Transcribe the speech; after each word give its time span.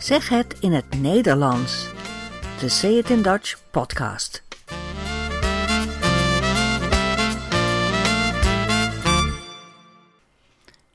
Zeg 0.00 0.28
het 0.28 0.58
in 0.60 0.72
het 0.72 1.00
Nederlands. 1.00 1.88
De 2.60 2.68
Say 2.68 2.90
It 2.90 3.10
in 3.10 3.22
Dutch 3.22 3.70
podcast. 3.70 4.42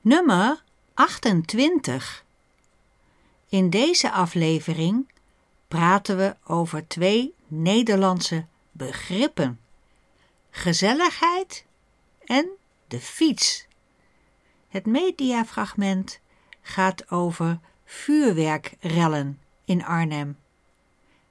Nummer 0.00 0.62
28. 0.94 2.24
In 3.48 3.70
deze 3.70 4.10
aflevering 4.10 5.08
praten 5.68 6.16
we 6.16 6.36
over 6.44 6.88
twee 6.88 7.34
Nederlandse 7.46 8.46
begrippen: 8.70 9.60
gezelligheid 10.50 11.64
en 12.24 12.48
de 12.88 13.00
fiets. 13.00 13.66
Het 14.68 14.86
mediafragment 14.86 16.20
gaat 16.62 17.10
over 17.10 17.60
vuurwerkrellen 17.86 19.40
in 19.64 19.84
Arnhem. 19.84 20.38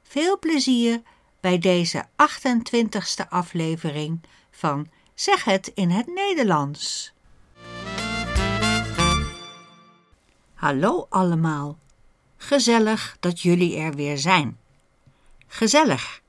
Veel 0.01 0.39
plezier 0.39 1.01
bij 1.39 1.57
deze 1.57 2.05
28ste 2.05 3.29
aflevering 3.29 4.21
van 4.51 4.87
Zeg 5.13 5.43
het 5.43 5.67
in 5.67 5.89
het 5.89 6.07
Nederlands. 6.07 7.13
Hallo 10.53 11.05
allemaal. 11.09 11.77
Gezellig 12.37 13.17
dat 13.19 13.41
jullie 13.41 13.77
er 13.77 13.93
weer 13.93 14.17
zijn. 14.17 14.59
Gezellig. 15.47 16.21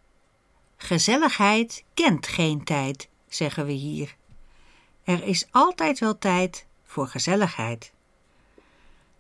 Gezelligheid 0.77 1.85
kent 1.95 2.27
geen 2.27 2.65
tijd, 2.65 3.09
zeggen 3.29 3.67
we 3.67 3.73
hier. 3.73 4.17
Er 5.05 5.23
is 5.23 5.47
altijd 5.51 5.99
wel 5.99 6.19
tijd 6.19 6.67
voor 6.85 7.09
gezelligheid. 7.09 7.93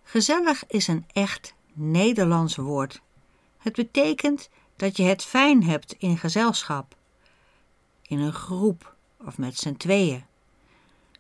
Gezellig 0.09 0.67
is 0.67 0.89
een 0.89 1.07
echt 1.13 1.55
Nederlands 1.73 2.57
woord. 2.57 3.01
Het 3.59 3.75
betekent 3.75 4.49
dat 4.77 4.97
je 4.97 5.03
het 5.03 5.25
fijn 5.25 5.65
hebt 5.65 5.93
in 5.93 6.19
gezelschap, 6.19 6.97
in 8.03 8.19
een 8.19 8.33
groep 8.33 8.97
of 9.25 9.39
met 9.39 9.59
z'n 9.59 9.75
tweeën. 9.75 10.25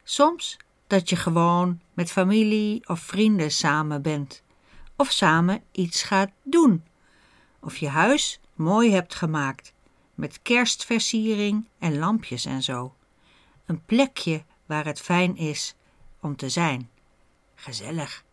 Soms 0.02 0.56
dat 0.86 1.08
je 1.08 1.16
gewoon 1.16 1.80
met 1.94 2.10
familie 2.10 2.88
of 2.88 3.00
vrienden 3.00 3.50
samen 3.50 4.02
bent, 4.02 4.42
of 4.96 5.10
samen 5.10 5.62
iets 5.72 6.02
gaat 6.02 6.30
doen, 6.42 6.84
of 7.60 7.76
je 7.76 7.88
huis 7.88 8.40
mooi 8.54 8.90
hebt 8.90 9.14
gemaakt 9.14 9.72
met 10.14 10.42
kerstversiering 10.42 11.68
en 11.78 11.98
lampjes 11.98 12.44
en 12.44 12.62
zo. 12.62 12.94
Een 13.64 13.84
plekje 13.84 14.44
waar 14.66 14.84
het 14.84 15.00
fijn 15.00 15.36
is 15.36 15.74
om 16.20 16.36
te 16.36 16.48
zijn. 16.48 16.90
Gezellig. 17.54 18.24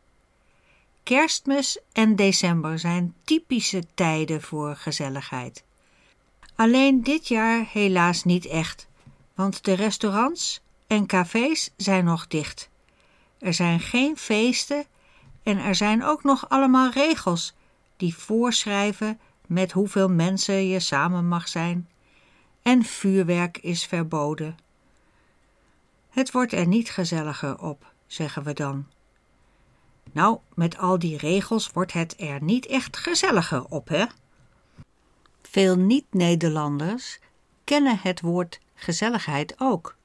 Kerstmis 1.03 1.79
en 1.91 2.15
december 2.15 2.79
zijn 2.79 3.15
typische 3.23 3.83
tijden 3.93 4.41
voor 4.41 4.75
gezelligheid. 4.75 5.63
Alleen 6.55 7.03
dit 7.03 7.27
jaar 7.27 7.65
helaas 7.71 8.23
niet 8.23 8.45
echt, 8.45 8.87
want 9.35 9.63
de 9.63 9.73
restaurants 9.73 10.61
en 10.87 11.05
cafés 11.05 11.69
zijn 11.77 12.05
nog 12.05 12.27
dicht. 12.27 12.69
Er 13.37 13.53
zijn 13.53 13.79
geen 13.79 14.17
feesten 14.17 14.85
en 15.43 15.57
er 15.57 15.75
zijn 15.75 16.03
ook 16.03 16.23
nog 16.23 16.49
allemaal 16.49 16.91
regels 16.91 17.53
die 17.97 18.15
voorschrijven 18.15 19.19
met 19.47 19.71
hoeveel 19.71 20.09
mensen 20.09 20.67
je 20.67 20.79
samen 20.79 21.27
mag 21.27 21.47
zijn. 21.47 21.89
En 22.61 22.83
vuurwerk 22.83 23.57
is 23.57 23.85
verboden. 23.85 24.57
Het 26.09 26.31
wordt 26.31 26.53
er 26.53 26.67
niet 26.67 26.89
gezelliger 26.89 27.59
op, 27.59 27.93
zeggen 28.07 28.43
we 28.43 28.53
dan. 28.53 28.85
Nou, 30.11 30.37
met 30.53 30.77
al 30.77 30.99
die 30.99 31.17
regels 31.17 31.71
wordt 31.71 31.93
het 31.93 32.15
er 32.17 32.43
niet 32.43 32.65
echt 32.65 32.97
gezelliger 32.97 33.65
op, 33.69 33.87
hè? 33.87 34.05
Veel 35.41 35.75
niet-Nederlanders 35.75 37.19
kennen 37.63 37.99
het 38.01 38.21
woord 38.21 38.59
gezelligheid 38.75 39.55
ook. 39.57 39.95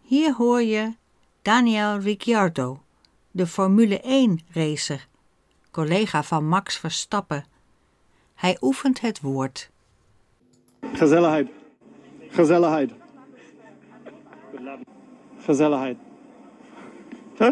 Hier 0.00 0.34
hoor 0.34 0.62
je 0.62 0.94
Daniel 1.42 1.98
Ricciardo, 1.98 2.82
de 3.30 3.46
Formule 3.46 4.00
1-racer, 4.02 5.08
collega 5.70 6.22
van 6.22 6.46
Max 6.48 6.76
Verstappen. 6.76 7.44
Hij 8.34 8.56
oefent 8.60 9.00
het 9.00 9.20
woord. 9.20 9.70
Gezelligheid. 10.92 11.48
Gezelligheid. 12.28 12.90
Gezelligheid. 15.38 15.96
Huh? 17.36 17.50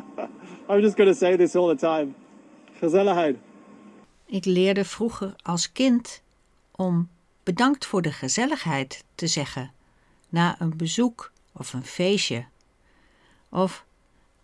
I'm 0.68 0.80
just 0.80 0.96
going 0.96 1.10
to 1.10 1.14
say 1.14 1.36
this 1.36 1.56
all 1.56 1.68
the 1.68 1.76
time. 1.76 2.14
Gezelligheid. 2.78 3.36
Ik 4.26 4.44
leerde 4.44 4.84
vroeger 4.84 5.34
als 5.42 5.72
kind 5.72 6.22
om 6.70 7.08
bedankt 7.42 7.86
voor 7.86 8.02
de 8.02 8.12
gezelligheid 8.12 9.04
te 9.14 9.26
zeggen 9.26 9.72
na 10.28 10.60
een 10.60 10.76
bezoek 10.76 11.32
of 11.52 11.72
een 11.72 11.84
feestje. 11.84 12.44
Of 13.48 13.84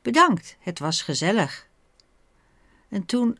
bedankt, 0.02 0.56
het 0.60 0.78
was 0.78 1.02
gezellig. 1.02 1.66
En 2.88 3.06
toen 3.06 3.38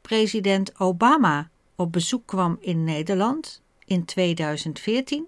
president 0.00 0.80
Obama 0.80 1.48
op 1.76 1.92
bezoek 1.92 2.26
kwam 2.26 2.56
in 2.60 2.84
Nederland 2.84 3.60
in 3.84 4.04
2014, 4.04 5.26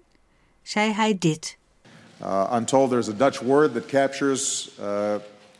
zei 0.61 0.91
hij 0.91 1.17
dit. 1.17 1.57
Uh, 2.21 2.51
I'm 2.53 2.65
told 2.65 2.89
there's 2.89 3.09
a 3.09 3.13
Dutch 3.13 3.39
word 3.39 3.73
that 3.73 3.85
captures 3.85 4.71
uh, 4.79 5.15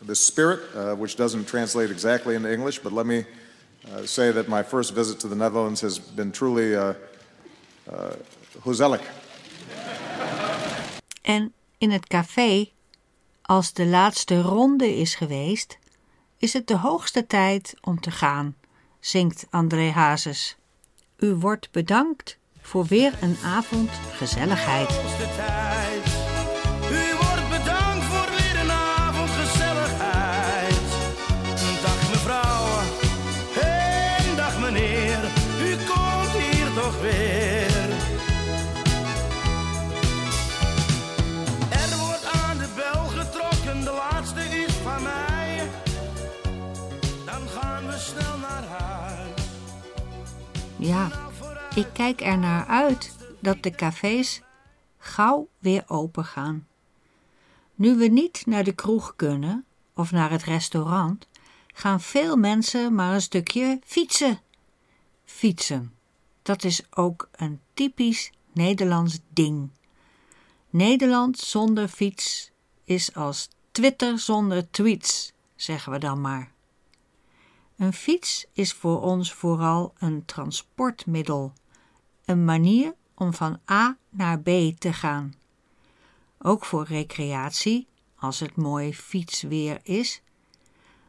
the 0.05 0.15
spirit, 0.15 0.59
uh, 0.75 0.95
which 0.95 1.15
doesn't 1.15 1.47
translate 1.47 1.91
exactly 1.91 2.35
into 2.35 2.51
English, 2.51 2.79
but 2.79 2.91
let 2.91 3.05
me 3.05 3.25
uh, 3.91 4.05
say 4.05 4.31
that 4.31 4.47
my 4.47 4.63
first 4.63 4.93
visit 4.93 5.19
to 5.19 5.27
the 5.27 5.35
Netherlands 5.35 5.81
has 5.81 5.99
been 5.99 6.31
truly 6.31 6.75
uh, 6.75 6.93
uh, 7.91 8.11
gezellig. 8.63 9.01
En 11.21 11.53
in 11.77 11.91
het 11.91 12.07
café, 12.07 12.71
als 13.41 13.73
de 13.73 13.85
laatste 13.85 14.41
ronde 14.41 14.95
is 14.95 15.15
geweest, 15.15 15.77
is 16.37 16.53
het 16.53 16.67
de 16.67 16.77
hoogste 16.77 17.27
tijd 17.27 17.73
om 17.81 17.99
te 17.99 18.11
gaan, 18.11 18.55
zingt 18.99 19.45
André 19.49 19.89
Hazes. 19.89 20.55
U 21.17 21.33
wordt 21.33 21.71
bedankt 21.71 22.37
voor 22.61 22.85
weer 22.85 23.13
een 23.21 23.37
avond 23.43 23.89
gezelligheid. 24.11 24.89
Ik 51.75 51.87
kijk 51.93 52.21
er 52.21 52.37
naar 52.37 52.65
uit 52.65 53.15
dat 53.39 53.63
de 53.63 53.71
cafés 53.71 54.41
gauw 54.97 55.47
weer 55.59 55.83
open 55.87 56.25
gaan. 56.25 56.67
Nu 57.75 57.95
we 57.95 58.07
niet 58.07 58.45
naar 58.45 58.63
de 58.63 58.73
kroeg 58.73 59.15
kunnen 59.15 59.65
of 59.93 60.11
naar 60.11 60.31
het 60.31 60.43
restaurant, 60.43 61.27
gaan 61.73 62.01
veel 62.01 62.35
mensen 62.35 62.95
maar 62.95 63.13
een 63.13 63.21
stukje 63.21 63.79
fietsen. 63.85 64.39
Fietsen, 65.25 65.93
dat 66.41 66.63
is 66.63 66.81
ook 66.93 67.29
een 67.31 67.59
typisch 67.73 68.31
Nederlands 68.53 69.19
ding. 69.29 69.69
Nederland 70.69 71.37
zonder 71.39 71.87
fiets 71.87 72.51
is 72.83 73.15
als 73.15 73.49
Twitter 73.71 74.19
zonder 74.19 74.71
tweets, 74.71 75.33
zeggen 75.55 75.91
we 75.91 75.97
dan 75.97 76.21
maar. 76.21 76.51
Een 77.77 77.93
fiets 77.93 78.45
is 78.53 78.73
voor 78.73 79.01
ons 79.01 79.33
vooral 79.33 79.93
een 79.97 80.25
transportmiddel, 80.25 81.53
een 82.25 82.45
manier 82.45 82.95
om 83.13 83.33
van 83.33 83.59
A 83.71 83.97
naar 84.09 84.39
B 84.39 84.49
te 84.77 84.93
gaan. 84.93 85.33
Ook 86.39 86.65
voor 86.65 86.85
recreatie, 86.85 87.87
als 88.15 88.39
het 88.39 88.55
mooi 88.55 88.93
fietsweer 88.93 89.79
is. 89.83 90.21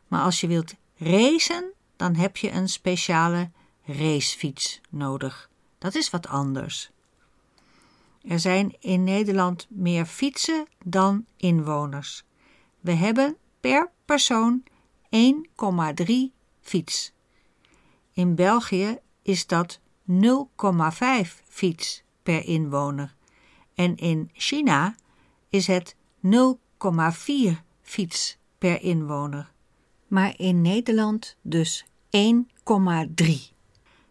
Maar 0.08 0.22
als 0.22 0.40
je 0.40 0.46
wilt 0.46 0.74
racen, 0.96 1.72
dan 1.96 2.14
heb 2.14 2.36
je 2.36 2.50
een 2.50 2.68
speciale 2.68 3.50
racefiets 3.84 4.80
nodig. 4.88 5.50
Dat 5.78 5.94
is 5.94 6.10
wat 6.10 6.26
anders. 6.26 6.90
Er 8.22 8.40
zijn 8.40 8.76
in 8.80 9.04
Nederland 9.04 9.66
meer 9.70 10.06
fietsen 10.06 10.66
dan 10.84 11.26
inwoners. 11.36 12.24
We 12.80 12.92
hebben 12.92 13.36
per 13.60 13.90
persoon 14.04 14.62
1,3 16.04 16.06
fiets. 16.60 17.12
In 18.12 18.34
België 18.34 18.98
is 19.22 19.46
dat 19.46 19.80
0,5 20.10 21.42
fiets 21.48 22.02
per 22.22 22.44
inwoner 22.44 23.16
en 23.76 23.96
in 23.96 24.30
China 24.32 24.96
is 25.48 25.66
het 25.66 25.96
0,4 26.26 26.30
fiets 27.82 28.36
per 28.58 28.82
inwoner. 28.82 29.52
Maar 30.06 30.34
in 30.36 30.62
Nederland 30.62 31.36
dus 31.42 31.86
1,3. 32.10 33.24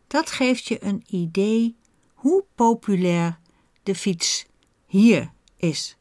Dat 0.07 0.31
geeft 0.31 0.65
je 0.65 0.83
een 0.83 1.03
idee 1.07 1.75
hoe 2.13 2.45
populair 2.55 3.39
de 3.83 3.95
fiets 3.95 4.45
hier 4.85 5.31
is. 5.57 5.97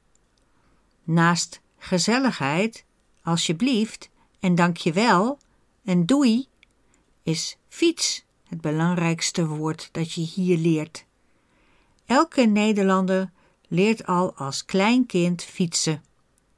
Naast 1.05 1.61
gezelligheid, 1.79 2.85
alsjeblieft 3.23 4.11
en 4.41 4.55
dankjewel 4.55 5.39
en 5.85 6.07
doei, 6.07 6.49
is 7.23 7.57
fiets 7.69 8.25
het 8.55 8.63
belangrijkste 8.63 9.47
woord 9.47 9.89
dat 9.93 10.13
je 10.13 10.21
hier 10.21 10.59
leert. 10.59 11.05
Elke 12.07 12.43
Nederlander 12.43 13.31
leert 13.69 14.07
al 14.07 14.35
als 14.35 14.65
klein 14.65 15.07
kind 15.07 15.43
fietsen. 15.43 16.03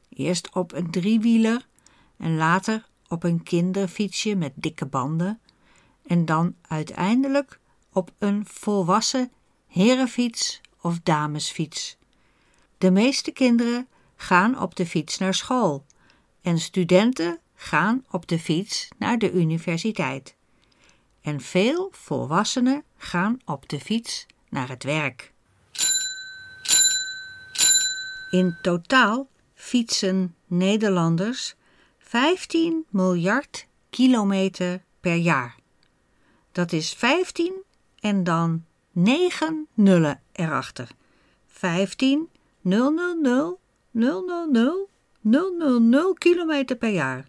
Eerst 0.08 0.54
op 0.54 0.72
een 0.72 0.90
driewieler 0.90 1.66
en 2.16 2.36
later 2.36 2.86
op 3.08 3.22
een 3.24 3.42
kinderfietsje 3.42 4.34
met 4.34 4.52
dikke 4.54 4.86
banden 4.86 5.40
en 6.06 6.24
dan 6.24 6.54
uiteindelijk 6.68 7.58
op 7.92 8.12
een 8.18 8.46
volwassen 8.46 9.30
herenfiets 9.66 10.60
of 10.80 11.00
damesfiets. 11.02 11.96
De 12.78 12.90
meeste 12.90 13.30
kinderen 13.30 13.88
gaan 14.16 14.60
op 14.60 14.76
de 14.76 14.86
fiets 14.86 15.18
naar 15.18 15.34
school 15.34 15.84
en 16.42 16.58
studenten 16.58 17.38
gaan 17.54 18.04
op 18.10 18.26
de 18.26 18.38
fiets 18.38 18.88
naar 18.98 19.18
de 19.18 19.32
universiteit. 19.32 20.35
En 21.26 21.40
veel 21.40 21.88
volwassenen 21.92 22.84
gaan 22.96 23.38
op 23.44 23.68
de 23.68 23.80
fiets 23.80 24.26
naar 24.48 24.68
het 24.68 24.84
werk. 24.84 25.32
In 28.30 28.58
totaal 28.62 29.28
fietsen 29.54 30.34
Nederlanders 30.46 31.54
15 31.98 32.86
miljard 32.90 33.66
kilometer 33.90 34.82
per 35.00 35.14
jaar. 35.14 35.56
Dat 36.52 36.72
is 36.72 36.92
15 36.92 37.52
en 38.00 38.24
dan 38.24 38.64
9 38.90 39.66
nullen 39.74 40.22
erachter. 40.32 40.88
15 41.46 42.28
000 42.60 42.90
000 43.22 43.58
000 45.80 46.14
kilometer 46.14 46.76
per 46.76 46.90
jaar. 46.90 47.28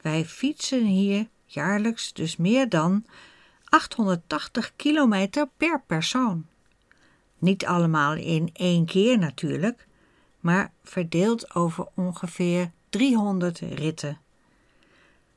Wij 0.00 0.24
fietsen 0.24 0.84
hier 0.84 1.28
jaarlijks 1.54 2.12
dus 2.12 2.36
meer 2.36 2.68
dan 2.68 3.04
880 3.64 4.72
kilometer 4.76 5.48
per 5.56 5.82
persoon. 5.86 6.46
Niet 7.38 7.66
allemaal 7.66 8.14
in 8.14 8.50
één 8.52 8.84
keer 8.84 9.18
natuurlijk, 9.18 9.86
maar 10.40 10.72
verdeeld 10.82 11.54
over 11.54 11.86
ongeveer 11.94 12.70
300 12.88 13.58
ritten. 13.58 14.20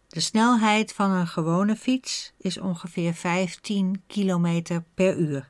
De 0.08 0.20
snelheid 0.20 0.94
van 0.94 1.12
een 1.12 1.28
gewone 1.28 1.76
fiets 1.76 2.34
is 2.38 2.58
ongeveer 2.58 3.14
15 3.14 4.04
km 4.08 4.82
per 4.94 5.18
uur. 5.18 5.50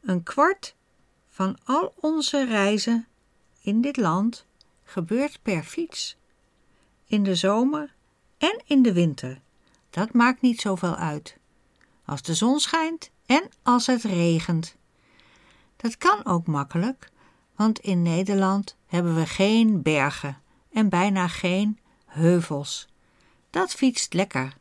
Een 0.00 0.22
kwart 0.22 0.74
van 1.28 1.58
al 1.64 1.92
onze 2.00 2.44
reizen 2.44 3.06
in 3.60 3.80
dit 3.80 3.96
land 3.96 4.46
gebeurt 4.84 5.38
per 5.42 5.62
fiets. 5.62 6.16
In 7.06 7.22
de 7.22 7.34
zomer 7.34 7.94
en 8.38 8.62
in 8.66 8.82
de 8.82 8.92
winter. 8.92 9.40
Dat 9.94 10.12
maakt 10.12 10.40
niet 10.40 10.60
zoveel 10.60 10.94
uit. 10.94 11.36
Als 12.04 12.22
de 12.22 12.34
zon 12.34 12.60
schijnt 12.60 13.10
en 13.26 13.48
als 13.62 13.86
het 13.86 14.02
regent. 14.02 14.76
Dat 15.76 15.98
kan 15.98 16.24
ook 16.26 16.46
makkelijk, 16.46 17.10
want 17.56 17.78
in 17.78 18.02
Nederland 18.02 18.76
hebben 18.86 19.14
we 19.14 19.26
geen 19.26 19.82
bergen 19.82 20.40
en 20.72 20.88
bijna 20.88 21.28
geen 21.28 21.78
heuvels. 22.06 22.88
Dat 23.50 23.72
fietst 23.74 24.12
lekker. 24.12 24.56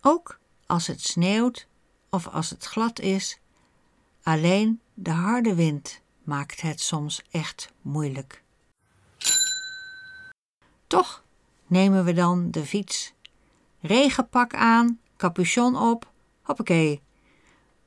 Ook 0.00 0.38
als 0.66 0.86
het 0.86 1.00
sneeuwt 1.00 1.66
of 2.10 2.26
als 2.28 2.50
het 2.50 2.64
glad 2.64 2.98
is. 2.98 3.38
Alleen 4.22 4.80
de 4.94 5.10
harde 5.10 5.54
wind 5.54 6.00
maakt 6.22 6.60
het 6.60 6.80
soms 6.80 7.22
echt 7.30 7.72
moeilijk. 7.80 8.42
Toch 10.86 11.22
nemen 11.66 12.04
we 12.04 12.12
dan 12.12 12.50
de 12.50 12.64
fiets. 12.64 13.12
Regenpak 13.82 14.54
aan, 14.54 15.00
capuchon 15.16 15.76
op, 15.76 16.10
hoppakee. 16.42 17.02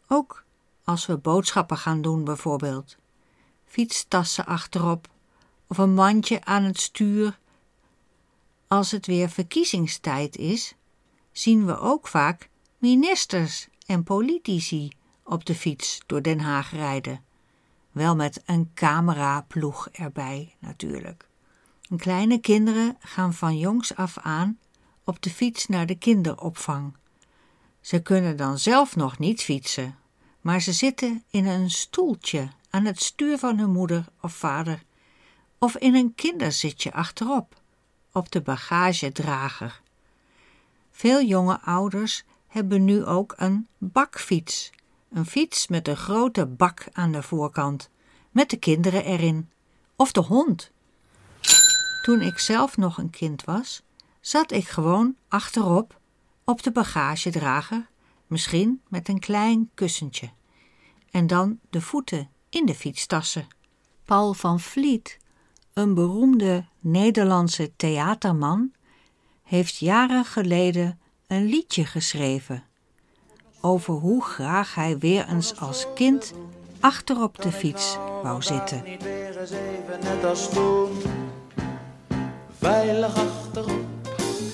Ook 0.07 0.43
als 0.83 1.05
we 1.05 1.17
boodschappen 1.17 1.77
gaan 1.77 2.01
doen 2.01 2.23
bijvoorbeeld. 2.23 2.97
Fietstassen 3.65 4.45
achterop 4.45 5.07
of 5.67 5.77
een 5.77 5.93
mandje 5.93 6.45
aan 6.45 6.63
het 6.63 6.79
stuur. 6.79 7.39
Als 8.67 8.91
het 8.91 9.05
weer 9.05 9.29
verkiezingstijd 9.29 10.37
is, 10.37 10.75
zien 11.31 11.65
we 11.65 11.79
ook 11.79 12.07
vaak 12.07 12.49
ministers 12.77 13.67
en 13.85 14.03
politici 14.03 14.91
op 15.23 15.45
de 15.45 15.55
fiets 15.55 15.99
door 16.05 16.21
Den 16.21 16.39
Haag 16.39 16.71
rijden. 16.71 17.23
Wel 17.91 18.15
met 18.15 18.43
een 18.45 18.71
cameraploeg 18.73 19.89
erbij 19.91 20.55
natuurlijk. 20.59 21.27
Kleine 21.97 22.37
kinderen 22.37 22.97
gaan 22.99 23.33
van 23.33 23.57
jongs 23.57 23.95
af 23.95 24.17
aan 24.17 24.59
op 25.05 25.21
de 25.21 25.29
fiets 25.29 25.67
naar 25.67 25.85
de 25.85 25.95
kinderopvang. 25.95 26.93
Ze 27.81 28.01
kunnen 28.01 28.37
dan 28.37 28.59
zelf 28.59 28.95
nog 28.95 29.19
niet 29.19 29.41
fietsen, 29.41 29.97
maar 30.41 30.61
ze 30.61 30.73
zitten 30.73 31.23
in 31.29 31.45
een 31.45 31.69
stoeltje 31.69 32.49
aan 32.69 32.85
het 32.85 33.01
stuur 33.01 33.37
van 33.37 33.57
hun 33.57 33.71
moeder 33.71 34.05
of 34.21 34.33
vader, 34.33 34.83
of 35.59 35.75
in 35.75 35.95
een 35.95 36.15
kinderzitje 36.15 36.93
achterop, 36.93 37.61
op 38.11 38.31
de 38.31 38.41
bagagedrager. 38.41 39.81
Veel 40.91 41.23
jonge 41.23 41.61
ouders 41.61 42.23
hebben 42.47 42.85
nu 42.85 43.05
ook 43.05 43.33
een 43.37 43.67
bakfiets, 43.77 44.69
een 45.11 45.25
fiets 45.25 45.67
met 45.67 45.87
een 45.87 45.97
grote 45.97 46.45
bak 46.45 46.87
aan 46.91 47.11
de 47.11 47.23
voorkant, 47.23 47.89
met 48.31 48.49
de 48.49 48.57
kinderen 48.57 49.05
erin, 49.05 49.51
of 49.95 50.11
de 50.11 50.21
hond. 50.21 50.71
Toen 52.01 52.21
ik 52.21 52.39
zelf 52.39 52.77
nog 52.77 52.97
een 52.97 53.09
kind 53.09 53.43
was, 53.43 53.83
zat 54.25 54.51
ik 54.51 54.67
gewoon 54.67 55.15
achterop 55.27 55.99
op 56.43 56.63
de 56.63 56.71
bagagedrager, 56.71 57.89
misschien 58.27 58.81
met 58.87 59.09
een 59.09 59.19
klein 59.19 59.69
kussentje, 59.73 60.29
en 61.11 61.27
dan 61.27 61.59
de 61.69 61.81
voeten 61.81 62.29
in 62.49 62.65
de 62.65 62.75
fietstassen. 62.75 63.47
Paul 64.05 64.33
van 64.33 64.59
Vliet, 64.59 65.17
een 65.73 65.93
beroemde 65.93 66.65
Nederlandse 66.79 67.75
theaterman, 67.75 68.73
heeft 69.43 69.77
jaren 69.77 70.25
geleden 70.25 70.99
een 71.27 71.45
liedje 71.45 71.85
geschreven 71.85 72.63
over 73.61 73.93
hoe 73.93 74.23
graag 74.23 74.75
hij 74.75 74.97
weer 74.97 75.27
eens 75.27 75.59
als 75.59 75.87
kind 75.95 76.33
achterop 76.79 77.41
de 77.41 77.51
fiets 77.51 77.97
wou 78.23 78.41
zitten. 78.41 78.83
Veilig 82.57 83.15
achterop, 83.15 83.84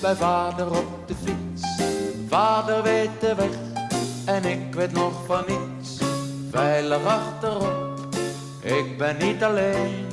bij 0.02 0.14
vader 0.16 0.70
op 0.70 1.08
de 1.08 1.14
fiets. 1.24 1.66
Vader 2.28 2.82
weet 2.82 3.20
de 3.20 3.34
weg 3.34 3.50
en 4.24 4.44
ik 4.44 4.74
weet 4.74 4.92
nog 4.92 5.12
van 5.26 5.44
niets. 5.46 5.98
Veilig 6.50 7.04
achterop, 7.04 8.06
ik 8.60 8.98
ben 8.98 9.16
niet 9.18 9.42
alleen. 9.42 10.06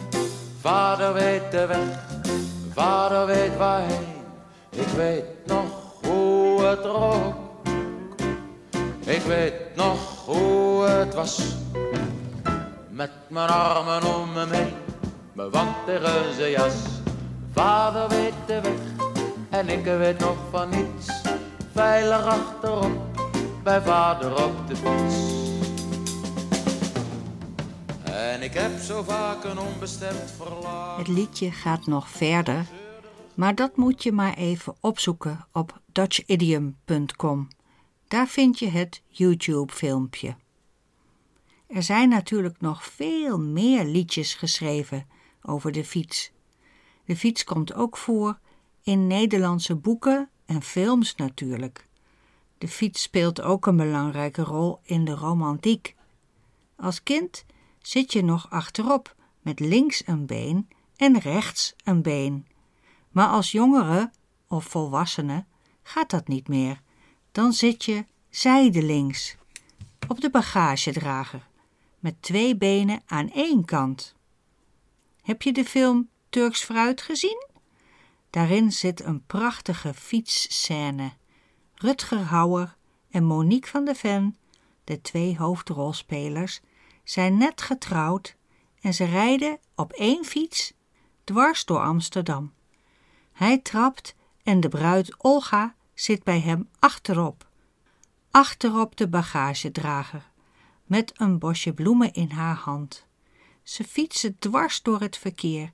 Vader 0.61 1.13
weet 1.13 1.51
de 1.51 1.65
weg, 1.65 2.05
vader 2.73 3.25
weet 3.25 3.57
waarheen. 3.57 4.07
Ik 4.69 4.87
weet 4.87 5.45
nog 5.45 5.65
hoe 6.01 6.61
het 6.61 6.85
rook. 6.85 7.35
Ik 9.05 9.21
weet 9.21 9.75
nog 9.75 10.25
hoe 10.25 10.83
het 10.83 11.13
was. 11.13 11.41
Met 12.89 13.11
mijn 13.27 13.49
armen 13.49 14.03
om 14.15 14.33
me 14.33 14.45
heen, 14.49 14.73
mijn 15.33 15.49
wand 15.49 15.75
tegen 15.85 16.33
zijn 16.37 16.51
jas. 16.51 16.75
Vader 17.53 18.09
weet 18.09 18.33
de 18.45 18.61
weg 18.61 18.98
en 19.49 19.69
ik 19.69 19.83
weet 19.83 20.19
nog 20.19 20.37
van 20.49 20.69
niets. 20.69 21.21
Veilig 21.71 22.25
achterop, 22.25 23.19
bij 23.63 23.81
vader 23.81 24.45
op 24.45 24.67
de 24.67 24.75
fiets. 24.75 25.47
En 28.03 28.41
ik 28.41 28.53
heb 28.53 28.79
zo 28.79 29.03
vaak 29.03 29.43
een 29.43 29.59
onbestemd 29.59 30.31
verlangen. 30.37 30.97
Het 30.97 31.07
liedje 31.07 31.51
gaat 31.51 31.85
nog 31.85 32.09
verder, 32.09 32.65
maar 33.33 33.55
dat 33.55 33.77
moet 33.77 34.03
je 34.03 34.11
maar 34.11 34.33
even 34.33 34.75
opzoeken 34.79 35.47
op 35.51 35.81
dutchidiom.com. 35.85 37.47
Daar 38.07 38.27
vind 38.27 38.59
je 38.59 38.69
het 38.69 39.01
YouTube-filmpje. 39.07 40.35
Er 41.67 41.83
zijn 41.83 42.09
natuurlijk 42.09 42.61
nog 42.61 42.83
veel 42.83 43.39
meer 43.39 43.85
liedjes 43.85 44.33
geschreven 44.33 45.07
over 45.41 45.71
de 45.71 45.85
fiets. 45.85 46.31
De 47.05 47.15
fiets 47.15 47.43
komt 47.43 47.73
ook 47.73 47.97
voor 47.97 48.39
in 48.83 49.07
Nederlandse 49.07 49.75
boeken 49.75 50.29
en 50.45 50.61
films 50.61 51.15
natuurlijk. 51.15 51.87
De 52.57 52.67
fiets 52.67 53.01
speelt 53.01 53.41
ook 53.41 53.65
een 53.65 53.77
belangrijke 53.77 54.41
rol 54.41 54.79
in 54.83 55.05
de 55.05 55.15
romantiek. 55.15 55.95
Als 56.75 57.03
kind 57.03 57.45
zit 57.81 58.13
je 58.13 58.23
nog 58.23 58.49
achterop 58.49 59.15
met 59.41 59.59
links 59.59 60.01
een 60.05 60.25
been 60.25 60.67
en 60.95 61.19
rechts 61.19 61.73
een 61.83 62.01
been. 62.01 62.47
Maar 63.11 63.27
als 63.27 63.51
jongere 63.51 64.11
of 64.47 64.65
volwassene 64.65 65.45
gaat 65.83 66.09
dat 66.09 66.27
niet 66.27 66.47
meer. 66.47 66.81
Dan 67.31 67.53
zit 67.53 67.85
je 67.85 68.05
zijdelings 68.29 69.35
op 70.07 70.21
de 70.21 70.29
bagagedrager 70.29 71.47
met 71.99 72.21
twee 72.21 72.57
benen 72.57 73.01
aan 73.05 73.31
één 73.31 73.65
kant. 73.65 74.15
Heb 75.21 75.41
je 75.41 75.53
de 75.53 75.65
film 75.65 76.09
Turks 76.29 76.63
fruit 76.63 77.01
gezien? 77.01 77.47
Daarin 78.29 78.71
zit 78.71 79.03
een 79.03 79.25
prachtige 79.25 79.93
fietsscène. 79.93 81.11
Rutger 81.75 82.23
Hauer 82.23 82.75
en 83.09 83.23
Monique 83.23 83.69
van 83.69 83.85
de 83.85 83.95
Ven, 83.95 84.37
de 84.83 85.01
twee 85.01 85.37
hoofdrolspelers, 85.37 86.59
zijn 87.03 87.37
net 87.37 87.61
getrouwd 87.61 88.35
en 88.81 88.93
ze 88.93 89.03
rijden 89.03 89.59
op 89.75 89.91
één 89.91 90.25
fiets 90.25 90.73
dwars 91.23 91.65
door 91.65 91.79
Amsterdam. 91.79 92.53
Hij 93.31 93.57
trapt 93.57 94.15
en 94.43 94.59
de 94.59 94.69
bruid 94.69 95.15
Olga 95.17 95.75
zit 95.93 96.23
bij 96.23 96.39
hem 96.39 96.69
achterop. 96.79 97.47
Achterop 98.31 98.97
de 98.97 99.07
bagagedrager, 99.07 100.31
met 100.85 101.11
een 101.19 101.39
bosje 101.39 101.73
bloemen 101.73 102.13
in 102.13 102.29
haar 102.29 102.55
hand. 102.55 103.05
Ze 103.63 103.83
fietsen 103.83 104.39
dwars 104.39 104.81
door 104.81 104.99
het 104.99 105.17
verkeer, 105.17 105.73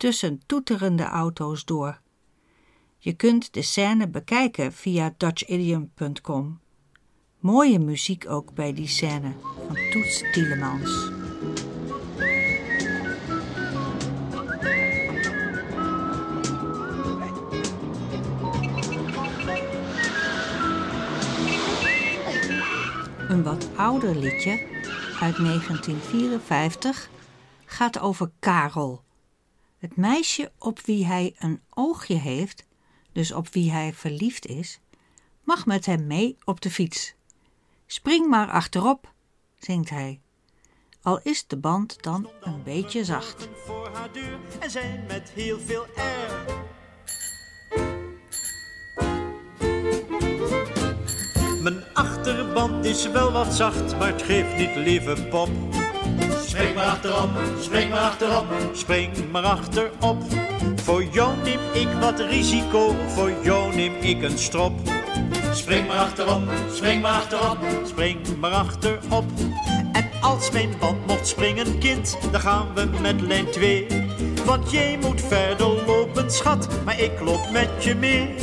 tussen 0.00 0.40
toeterende 0.46 1.02
auto's 1.02 1.64
door. 1.64 2.00
Je 2.98 3.12
kunt 3.12 3.52
de 3.54 3.62
scène 3.62 4.08
bekijken 4.08 4.72
via 4.72 5.14
dutchidiom.com. 5.16 6.60
Mooie 7.38 7.78
muziek 7.78 8.28
ook 8.28 8.54
bij 8.54 8.72
die 8.72 8.86
scène 8.88 9.32
van 9.66 9.76
Toets 9.90 10.22
Tielemans. 10.32 11.10
Een 23.28 23.42
wat 23.42 23.68
ouder 23.76 24.16
liedje 24.16 24.50
uit 25.20 25.36
1954 25.36 27.08
gaat 27.64 27.98
over 27.98 28.30
Karel. 28.38 29.08
Het 29.80 29.96
meisje 29.96 30.52
op 30.58 30.80
wie 30.80 31.06
hij 31.06 31.34
een 31.38 31.60
oogje 31.70 32.14
heeft, 32.14 32.64
dus 33.12 33.32
op 33.32 33.48
wie 33.48 33.70
hij 33.70 33.92
verliefd 33.92 34.46
is, 34.46 34.80
mag 35.44 35.66
met 35.66 35.86
hem 35.86 36.06
mee 36.06 36.36
op 36.44 36.60
de 36.60 36.70
fiets. 36.70 37.14
Spring 37.86 38.28
maar 38.28 38.50
achterop, 38.50 39.12
zingt 39.58 39.90
hij. 39.90 40.20
Al 41.02 41.20
is 41.22 41.46
de 41.46 41.56
band 41.56 42.02
dan 42.02 42.30
een 42.40 42.62
beetje 42.62 43.04
zacht. 43.04 43.48
Voor 43.66 43.88
haar 43.92 44.10
en 44.58 44.70
zijn 44.70 45.04
met 45.06 45.30
heel 45.30 45.58
veel. 45.60 45.86
Mijn 51.62 51.84
achterband 51.94 52.84
is 52.84 53.10
wel 53.10 53.32
wat 53.32 53.54
zacht, 53.54 53.98
maar 53.98 54.12
het 54.12 54.22
geeft 54.22 54.56
niet, 54.56 54.76
lieve 54.76 55.26
pop. 55.30 55.79
Spring 56.50 56.74
maar 56.74 56.84
achterop, 56.84 57.30
spring 57.60 57.90
maar 57.90 58.00
achterop, 58.00 58.44
spring 58.72 59.10
maar 59.30 59.42
achterop. 59.42 60.22
Voor 60.76 61.04
jou 61.04 61.36
neem 61.44 61.60
ik 61.72 61.88
wat 62.00 62.20
risico, 62.20 62.94
voor 63.06 63.32
jou 63.42 63.74
neem 63.74 63.94
ik 64.00 64.22
een 64.22 64.38
strop. 64.38 64.72
Spring 65.52 65.86
maar 65.86 65.96
achterop, 65.96 66.42
spring 66.72 67.02
maar 67.02 67.12
achterop, 67.12 67.58
spring 67.86 68.18
maar 68.40 68.50
achterop. 68.50 69.24
En 69.92 70.10
als 70.20 70.50
mijn 70.50 70.70
band 70.80 71.06
mocht 71.06 71.26
springen, 71.26 71.78
kind, 71.78 72.18
dan 72.30 72.40
gaan 72.40 72.74
we 72.74 72.88
met 73.00 73.20
lijn 73.20 73.50
2. 73.50 73.86
Want 74.44 74.70
jij 74.70 74.98
moet 75.00 75.20
verder 75.20 75.86
lopen, 75.86 76.30
schat, 76.30 76.68
maar 76.84 77.00
ik 77.00 77.20
loop 77.20 77.50
met 77.50 77.84
je 77.84 77.94
mee. 77.94 78.34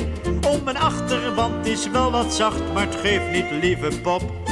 Oh, 0.48 0.64
mijn 0.64 0.78
achterband 0.78 1.66
is 1.66 1.90
wel 1.90 2.12
wat 2.12 2.34
zacht, 2.34 2.74
maar 2.74 2.86
het 2.86 2.96
geeft 2.96 3.32
niet, 3.32 3.52
lieve 3.62 4.02
pop. 4.02 4.47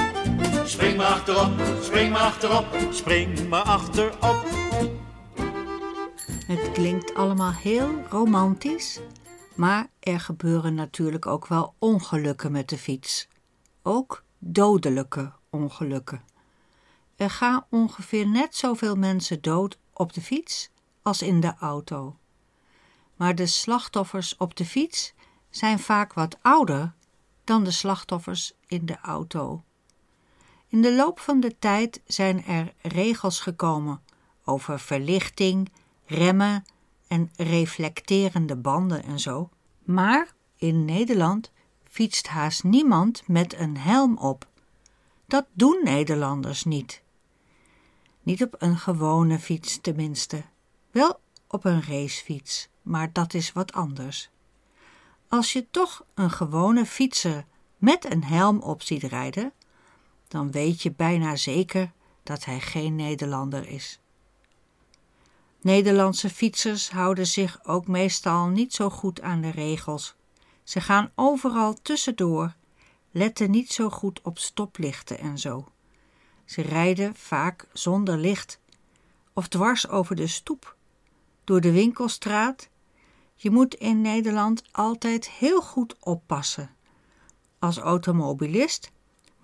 Spring 0.66 0.98
maar 0.98 1.06
achterop, 1.06 1.84
spring 1.84 2.12
maar 2.12 2.22
achterop, 2.22 2.66
spring 2.92 3.50
maar 3.50 3.64
achterop. 3.64 4.46
Het 6.46 6.72
klinkt 6.72 7.14
allemaal 7.14 7.52
heel 7.52 8.04
romantisch, 8.10 9.00
maar 9.56 9.88
er 10.00 10.20
gebeuren 10.20 10.74
natuurlijk 10.74 11.26
ook 11.26 11.48
wel 11.48 11.76
ongelukken 11.80 12.52
met 12.52 12.70
de 12.70 12.78
fiets. 12.78 13.28
Ook 13.84 14.24
dodelijke 14.40 15.32
ongelukken. 15.50 16.24
Er 17.16 17.30
gaan 17.30 17.66
ongeveer 17.70 18.28
net 18.28 18.56
zoveel 18.56 18.96
mensen 18.96 19.42
dood 19.42 19.78
op 19.94 20.14
de 20.14 20.22
fiets 20.22 20.70
als 21.02 21.22
in 21.22 21.40
de 21.40 21.54
auto. 21.60 22.18
Maar 23.16 23.36
de 23.36 23.46
slachtoffers 23.46 24.38
op 24.38 24.56
de 24.56 24.66
fiets 24.66 25.14
zijn 25.50 25.80
vaak 25.80 26.14
wat 26.14 26.38
ouder 26.42 26.94
dan 27.44 27.64
de 27.64 27.72
slachtoffers 27.72 28.54
in 28.68 28.86
de 28.86 28.98
auto. 29.02 29.64
In 30.76 30.82
de 30.82 30.96
loop 30.96 31.20
van 31.20 31.40
de 31.40 31.56
tijd 31.60 32.02
zijn 32.06 32.46
er 32.46 32.74
regels 32.82 33.40
gekomen 33.40 34.02
over 34.44 34.80
verlichting, 34.80 35.72
remmen 36.06 36.66
en 37.08 37.32
reflecterende 37.36 38.56
banden 38.56 39.04
en 39.04 39.20
zo. 39.20 39.50
Maar 39.84 40.34
in 40.56 40.86
Nederland 40.86 41.52
fietst 41.84 42.28
haast 42.28 42.64
niemand 42.64 43.28
met 43.28 43.54
een 43.54 43.78
helm 43.78 44.18
op. 44.18 44.48
Dat 45.28 45.46
doen 45.54 45.80
Nederlanders 45.84 46.64
niet. 46.64 47.02
Niet 48.24 48.44
op 48.44 48.56
een 48.58 48.78
gewone 48.78 49.40
fiets 49.40 49.80
tenminste. 49.82 50.44
Wel 50.92 51.20
op 51.48 51.66
een 51.66 51.84
racefiets, 51.84 52.70
maar 52.82 53.14
dat 53.14 53.34
is 53.34 53.52
wat 53.52 53.74
anders. 53.74 54.30
Als 55.28 55.54
je 55.54 55.70
toch 55.72 56.06
een 56.14 56.32
gewone 56.32 56.86
fietser 56.86 57.46
met 57.78 58.12
een 58.12 58.24
helm 58.24 58.60
op 58.60 58.82
ziet 58.82 59.04
rijden, 59.04 59.54
dan 60.36 60.52
weet 60.52 60.82
je 60.82 60.92
bijna 60.92 61.36
zeker 61.36 61.92
dat 62.24 62.46
hij 62.46 62.60
geen 62.60 62.96
Nederlander 62.96 63.68
is. 63.68 64.00
Nederlandse 65.62 66.30
fietsers 66.30 66.92
houden 66.92 67.28
zich 67.28 67.66
ook 67.66 67.88
meestal 67.88 68.48
niet 68.48 68.74
zo 68.74 68.90
goed 68.90 69.22
aan 69.22 69.42
de 69.42 69.50
regels. 69.50 70.16
Ze 70.64 70.82
gaan 70.82 71.12
overal 71.16 71.74
tussendoor, 71.74 72.56
letten 73.12 73.52
niet 73.52 73.72
zo 73.72 73.90
goed 73.90 74.22
op 74.22 74.38
stoplichten 74.38 75.20
en 75.20 75.38
zo. 75.38 75.68
Ze 76.46 76.62
rijden 76.62 77.16
vaak 77.16 77.68
zonder 77.74 78.18
licht 78.18 78.60
of 79.34 79.48
dwars 79.48 79.88
over 79.88 80.16
de 80.16 80.28
stoep, 80.28 80.76
door 81.44 81.62
de 81.62 81.72
winkelstraat. 81.72 82.70
Je 83.36 83.52
moet 83.52 83.74
in 83.74 84.02
Nederland 84.02 84.64
altijd 84.72 85.30
heel 85.30 85.62
goed 85.62 85.96
oppassen. 86.00 86.76
Als 87.60 87.78
automobilist, 87.78 88.92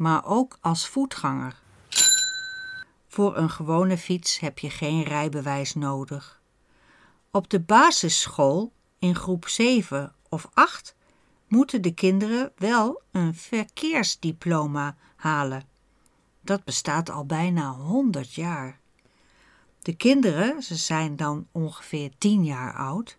maar 0.01 0.25
ook 0.25 0.57
als 0.61 0.87
voetganger. 0.87 1.61
Voor 3.07 3.37
een 3.37 3.49
gewone 3.49 3.97
fiets 3.97 4.39
heb 4.39 4.59
je 4.59 4.69
geen 4.69 5.03
rijbewijs 5.03 5.73
nodig. 5.73 6.41
Op 7.31 7.49
de 7.49 7.59
basisschool 7.59 8.71
in 8.99 9.15
groep 9.15 9.47
7 9.47 10.13
of 10.29 10.49
8 10.53 10.95
moeten 11.47 11.81
de 11.81 11.93
kinderen 11.93 12.51
wel 12.55 13.01
een 13.11 13.35
verkeersdiploma 13.35 14.95
halen. 15.15 15.63
Dat 16.41 16.63
bestaat 16.63 17.09
al 17.09 17.25
bijna 17.25 17.71
100 17.71 18.33
jaar. 18.33 18.79
De 19.81 19.95
kinderen, 19.95 20.63
ze 20.63 20.75
zijn 20.75 21.15
dan 21.15 21.47
ongeveer 21.51 22.11
10 22.17 22.45
jaar 22.45 22.75
oud, 22.75 23.17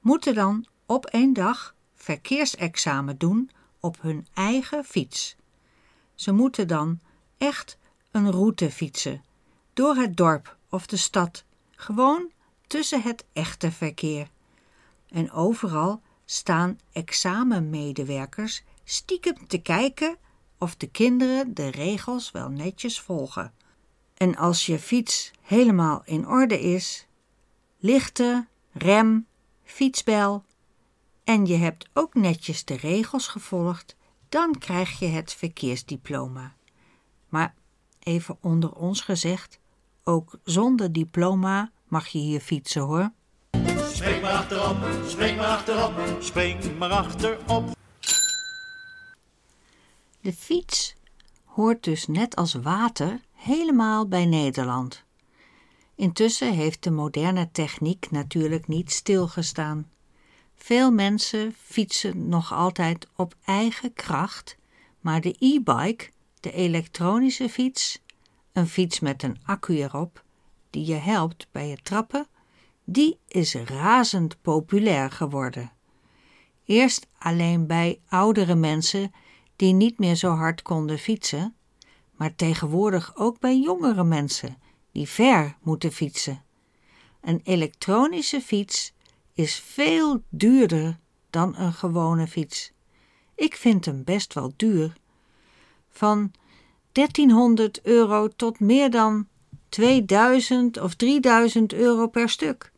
moeten 0.00 0.34
dan 0.34 0.66
op 0.86 1.06
één 1.06 1.32
dag 1.32 1.74
verkeersexamen 1.94 3.18
doen 3.18 3.50
op 3.80 4.00
hun 4.00 4.26
eigen 4.34 4.84
fiets. 4.84 5.36
Ze 6.14 6.32
moeten 6.32 6.68
dan 6.68 7.00
echt 7.38 7.78
een 8.10 8.30
route 8.30 8.70
fietsen, 8.70 9.24
door 9.72 9.94
het 9.94 10.16
dorp 10.16 10.56
of 10.68 10.86
de 10.86 10.96
stad, 10.96 11.44
gewoon 11.70 12.30
tussen 12.66 13.02
het 13.02 13.24
echte 13.32 13.72
verkeer. 13.72 14.28
En 15.08 15.30
overal 15.30 16.02
staan 16.24 16.78
examenmedewerkers 16.92 18.62
stiekem 18.84 19.46
te 19.46 19.58
kijken 19.58 20.16
of 20.58 20.76
de 20.76 20.86
kinderen 20.86 21.54
de 21.54 21.70
regels 21.70 22.30
wel 22.30 22.48
netjes 22.48 23.00
volgen. 23.00 23.52
En 24.14 24.36
als 24.36 24.66
je 24.66 24.78
fiets 24.78 25.30
helemaal 25.42 26.02
in 26.04 26.26
orde 26.26 26.60
is, 26.60 27.06
lichten, 27.78 28.48
rem, 28.72 29.26
fietsbel 29.64 30.44
en 31.24 31.46
je 31.46 31.56
hebt 31.56 31.88
ook 31.92 32.14
netjes 32.14 32.64
de 32.64 32.76
regels 32.76 33.28
gevolgd, 33.28 33.96
dan 34.32 34.58
krijg 34.58 34.98
je 34.98 35.06
het 35.06 35.32
verkeersdiploma. 35.32 36.54
Maar 37.28 37.54
even 37.98 38.36
onder 38.40 38.74
ons 38.74 39.00
gezegd, 39.00 39.58
ook 40.04 40.38
zonder 40.44 40.92
diploma 40.92 41.70
mag 41.88 42.08
je 42.08 42.18
hier 42.18 42.40
fietsen 42.40 42.82
hoor. 42.82 43.12
Spring 43.92 44.22
maar 44.22 44.32
achterop, 44.32 44.76
spring 45.06 45.36
maar 45.36 45.46
achterop, 45.46 46.22
spring 46.22 46.78
maar 46.78 46.90
achterop. 46.90 47.70
De 50.20 50.32
fiets 50.32 50.94
hoort 51.44 51.84
dus 51.84 52.06
net 52.06 52.36
als 52.36 52.54
water 52.54 53.20
helemaal 53.32 54.08
bij 54.08 54.26
Nederland. 54.26 55.04
Intussen 55.94 56.52
heeft 56.52 56.82
de 56.82 56.90
moderne 56.90 57.50
techniek 57.50 58.10
natuurlijk 58.10 58.68
niet 58.68 58.90
stilgestaan. 58.92 59.91
Veel 60.62 60.90
mensen 60.90 61.54
fietsen 61.62 62.28
nog 62.28 62.52
altijd 62.52 63.08
op 63.16 63.34
eigen 63.44 63.92
kracht, 63.92 64.56
maar 65.00 65.20
de 65.20 65.36
e-bike, 65.38 66.10
de 66.40 66.52
elektronische 66.52 67.48
fiets, 67.48 68.02
een 68.52 68.66
fiets 68.66 69.00
met 69.00 69.22
een 69.22 69.38
accu 69.44 69.76
erop, 69.82 70.24
die 70.70 70.86
je 70.86 70.94
helpt 70.94 71.46
bij 71.50 71.68
het 71.68 71.84
trappen, 71.84 72.26
die 72.84 73.18
is 73.28 73.54
razend 73.54 74.40
populair 74.40 75.10
geworden. 75.10 75.72
Eerst 76.64 77.06
alleen 77.18 77.66
bij 77.66 78.00
oudere 78.08 78.54
mensen 78.54 79.12
die 79.56 79.72
niet 79.72 79.98
meer 79.98 80.14
zo 80.14 80.30
hard 80.30 80.62
konden 80.62 80.98
fietsen, 80.98 81.54
maar 82.16 82.34
tegenwoordig 82.34 83.16
ook 83.16 83.40
bij 83.40 83.58
jongere 83.58 84.04
mensen 84.04 84.56
die 84.92 85.08
ver 85.08 85.56
moeten 85.62 85.92
fietsen. 85.92 86.42
Een 87.20 87.40
elektronische 87.44 88.40
fiets 88.40 88.92
is 89.32 89.60
veel 89.60 90.22
duurder 90.28 90.98
dan 91.30 91.56
een 91.56 91.72
gewone 91.72 92.26
fiets. 92.26 92.72
Ik 93.34 93.56
vind 93.56 93.84
hem 93.84 94.04
best 94.04 94.34
wel 94.34 94.52
duur. 94.56 94.96
Van 95.90 96.32
1300 96.92 97.82
euro 97.82 98.28
tot 98.28 98.60
meer 98.60 98.90
dan 98.90 99.26
2000 99.68 100.80
of 100.80 100.94
3000 100.94 101.72
euro 101.72 102.06
per 102.06 102.28
stuk. 102.28 102.72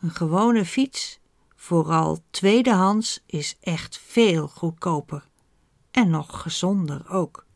Een 0.00 0.10
gewone 0.10 0.64
fiets, 0.64 1.18
vooral 1.56 2.18
tweedehands, 2.30 3.22
is 3.26 3.56
echt 3.60 3.98
veel 3.98 4.48
goedkoper. 4.48 5.28
En 5.90 6.10
nog 6.10 6.42
gezonder 6.42 7.10
ook. 7.10 7.46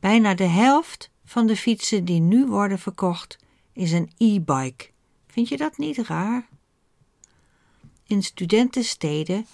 Bijna 0.00 0.34
de 0.34 0.44
helft 0.44 1.10
van 1.24 1.46
de 1.46 1.56
fietsen 1.56 2.04
die 2.04 2.20
nu 2.20 2.46
worden 2.46 2.78
verkocht 2.78 3.38
is 3.72 3.92
een 3.92 4.10
e-bike. 4.16 4.90
Vind 5.26 5.48
je 5.48 5.56
dat 5.56 5.78
niet 5.78 5.98
raar? 5.98 6.48
In 8.08 8.22
studentensteden 8.22 9.46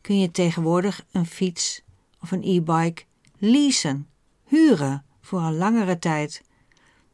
kun 0.00 0.18
je 0.18 0.30
tegenwoordig 0.30 1.04
een 1.12 1.26
fiets 1.26 1.82
of 2.20 2.30
een 2.30 2.42
e-bike 2.42 3.02
leasen, 3.38 4.08
huren 4.44 5.04
voor 5.20 5.40
een 5.40 5.56
langere 5.56 5.98
tijd. 5.98 6.42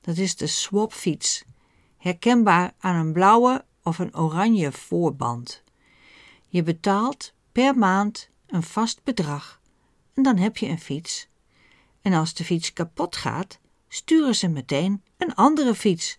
Dat 0.01 0.17
is 0.17 0.37
de 0.37 0.47
swapfiets, 0.47 1.45
herkenbaar 1.97 2.75
aan 2.79 2.95
een 2.95 3.13
blauwe 3.13 3.65
of 3.83 3.99
een 3.99 4.17
oranje 4.17 4.73
voorband. 4.73 5.63
Je 6.49 6.63
betaalt 6.63 7.33
per 7.53 7.79
maand 7.79 8.29
een 8.47 8.63
vast 8.63 9.01
bedrag 9.05 9.61
en 10.15 10.23
dan 10.23 10.37
heb 10.37 10.57
je 10.57 10.69
een 10.69 10.81
fiets. 10.81 11.29
En 12.03 12.13
als 12.13 12.35
de 12.35 12.45
fiets 12.45 12.73
kapot 12.73 13.17
gaat, 13.17 13.59
sturen 13.89 14.35
ze 14.35 14.49
meteen 14.49 15.03
een 15.17 15.35
andere 15.35 15.75
fiets. 15.75 16.19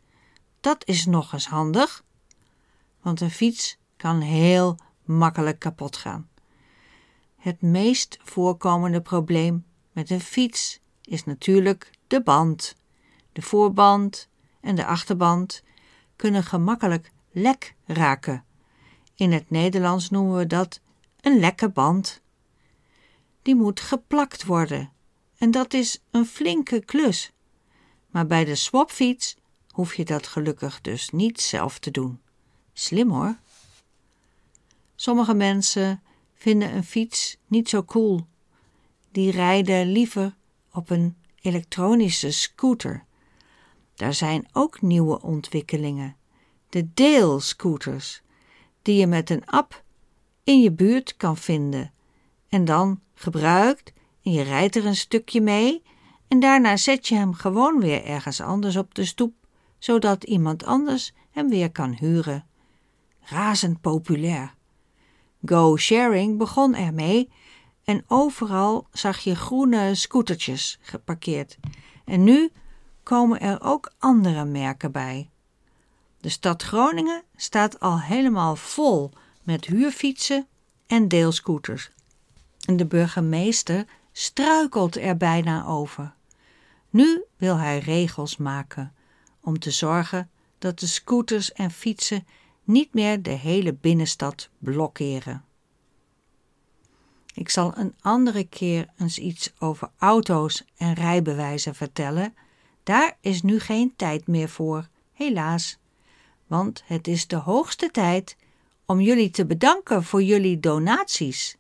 Dat 0.62 0.88
is 0.88 1.05
nog 1.05 1.34
eens 1.34 1.48
handig, 1.48 2.03
want 3.01 3.22
een 3.22 3.31
fiets 3.31 3.77
kan 3.98 4.22
heel 4.22 4.77
makkelijk 5.04 5.60
kapot 5.60 5.98
gaan. 5.98 6.30
Het 7.38 7.62
meest 7.62 8.18
voorkomende 8.24 9.01
probleem 9.01 9.66
met 9.92 10.10
een 10.10 10.22
fiets 10.22 10.80
is 11.01 11.24
natuurlijk 11.24 11.92
de 12.08 12.22
band. 12.22 12.75
De 13.34 13.42
voorband 13.42 14.27
en 14.62 14.75
de 14.75 14.86
achterband 14.86 15.63
kunnen 16.16 16.44
gemakkelijk 16.44 17.12
lek 17.32 17.75
raken. 17.86 18.44
In 19.16 19.32
het 19.32 19.50
Nederlands 19.50 20.10
noemen 20.10 20.38
we 20.38 20.48
dat 20.48 20.80
een 21.22 21.39
lekke 21.39 21.70
band. 21.70 22.22
Die 23.42 23.56
moet 23.56 23.80
geplakt 23.80 24.46
worden 24.46 24.92
en 25.38 25.51
dat 25.51 25.74
is 25.74 26.01
een 26.12 26.25
flinke 26.25 26.80
klus. 26.80 27.32
Maar 28.10 28.27
bij 28.27 28.46
de 28.46 28.56
swapfiets 28.56 29.38
hoef 29.72 29.96
je 29.96 30.06
dat 30.06 30.27
gelukkig 30.27 30.82
dus 30.82 31.10
niet 31.10 31.42
zelf 31.42 31.80
te 31.80 31.92
doen. 31.92 32.22
Slim 32.74 33.10
hoor. 33.10 33.38
Sommige 35.00 35.34
mensen 35.34 36.01
vinden 36.34 36.75
een 36.75 36.84
fiets 36.84 37.38
niet 37.48 37.70
zo 37.70 37.84
cool. 37.84 38.25
Die 39.12 39.32
rijden 39.32 39.92
liever 39.92 40.36
op 40.72 40.90
een 40.90 41.16
elektronische 41.42 42.31
scooter. 42.31 43.05
Daar 43.96 44.14
zijn 44.14 44.48
ook 44.53 44.81
nieuwe 44.81 45.22
ontwikkelingen. 45.22 46.16
De 46.70 46.94
Dale-scooters, 46.94 48.22
die 48.81 48.96
je 48.96 49.07
met 49.07 49.29
een 49.29 49.46
app 49.46 49.83
in 50.44 50.62
je 50.62 50.72
buurt 50.72 51.18
kan 51.18 51.38
vinden 51.38 51.94
en 52.50 52.66
dan 52.66 53.01
gebruikt 53.14 53.94
en 54.24 54.31
je 54.31 54.42
rijdt 54.42 54.75
er 54.75 54.86
een 54.86 54.96
stukje 54.96 55.42
mee 55.42 55.83
en 56.27 56.40
daarna 56.40 56.77
zet 56.77 57.07
je 57.07 57.16
hem 57.16 57.33
gewoon 57.33 57.79
weer 57.79 58.03
ergens 58.05 58.42
anders 58.42 58.75
op 58.75 58.96
de 58.96 59.05
stoep, 59.05 59.33
zodat 59.77 60.24
iemand 60.24 60.64
anders 60.64 61.14
hem 61.31 61.50
weer 61.50 61.72
kan 61.72 61.94
huren. 61.94 62.46
Razend 63.20 63.81
populair. 63.81 64.56
Go 65.45 65.77
Sharing 65.77 66.37
begon 66.37 66.75
ermee 66.75 67.29
en 67.83 68.03
overal 68.07 68.87
zag 68.91 69.19
je 69.19 69.35
groene 69.35 69.95
scootertjes 69.95 70.77
geparkeerd. 70.81 71.57
En 72.05 72.23
nu 72.23 72.51
komen 73.03 73.39
er 73.39 73.61
ook 73.61 73.91
andere 74.00 74.45
merken 74.45 74.91
bij. 74.91 75.29
De 76.19 76.29
stad 76.29 76.63
Groningen 76.63 77.23
staat 77.35 77.79
al 77.79 78.01
helemaal 78.01 78.55
vol 78.55 79.11
met 79.43 79.65
huurfietsen 79.65 80.47
en 80.87 81.07
deelscooters. 81.07 81.89
En 82.65 82.77
de 82.77 82.85
burgemeester 82.85 83.85
struikelt 84.11 84.97
er 84.97 85.17
bijna 85.17 85.65
over. 85.65 86.13
Nu 86.89 87.23
wil 87.37 87.57
hij 87.57 87.79
regels 87.79 88.37
maken 88.37 88.93
om 89.41 89.59
te 89.59 89.71
zorgen 89.71 90.29
dat 90.59 90.79
de 90.79 90.87
scooters 90.87 91.51
en 91.51 91.71
fietsen 91.71 92.27
niet 92.68 92.94
meer 92.94 93.22
de 93.22 93.30
hele 93.30 93.74
binnenstad 93.74 94.50
blokkeren. 94.58 95.46
Ik 97.34 97.50
zal 97.50 97.77
een 97.77 97.96
andere 98.01 98.44
keer 98.44 98.88
eens 98.98 99.20
iets 99.20 99.53
over 99.60 99.90
auto's 99.98 100.64
en 100.77 100.94
rijbewijzen 100.94 101.75
vertellen. 101.75 102.36
Daar 102.84 103.18
is 103.22 103.42
nu 103.42 103.60
geen 103.60 103.94
tijd 103.96 104.27
meer 104.27 104.50
voor, 104.50 104.88
helaas. 105.14 105.77
Want 106.48 106.84
het 106.86 107.08
is 107.08 107.27
de 107.27 107.36
hoogste 107.36 107.92
tijd 107.92 108.38
om 108.86 109.00
jullie 109.01 109.30
te 109.30 109.46
bedanken 109.46 110.03
voor 110.03 110.24
jullie 110.24 110.60
donaties. 110.60 111.58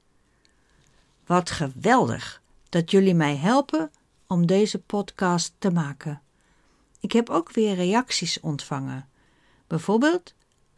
Wat 1.25 1.49
geweldig 1.49 2.41
dat 2.69 2.91
jullie 2.91 3.15
mij 3.15 3.35
helpen 3.35 3.91
om 4.27 4.45
deze 4.45 4.79
podcast 4.79 5.53
te 5.59 5.71
maken. 5.71 6.21
Ik 6.99 7.11
heb 7.11 7.29
ook 7.29 7.51
weer 7.51 7.75
reacties 7.75 8.39
ontvangen. 8.39 9.09
Bijvoorbeeld 9.67 10.35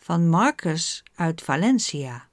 van 0.09 0.29
Marcus 0.29 1.03
uit 1.15 1.41
Valencia. 1.41 2.29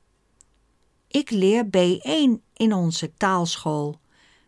Ik 1.08 1.30
leer 1.30 1.64
B1 1.64 2.42
in 2.52 2.72
onze 2.72 3.14
taalschool, 3.14 4.00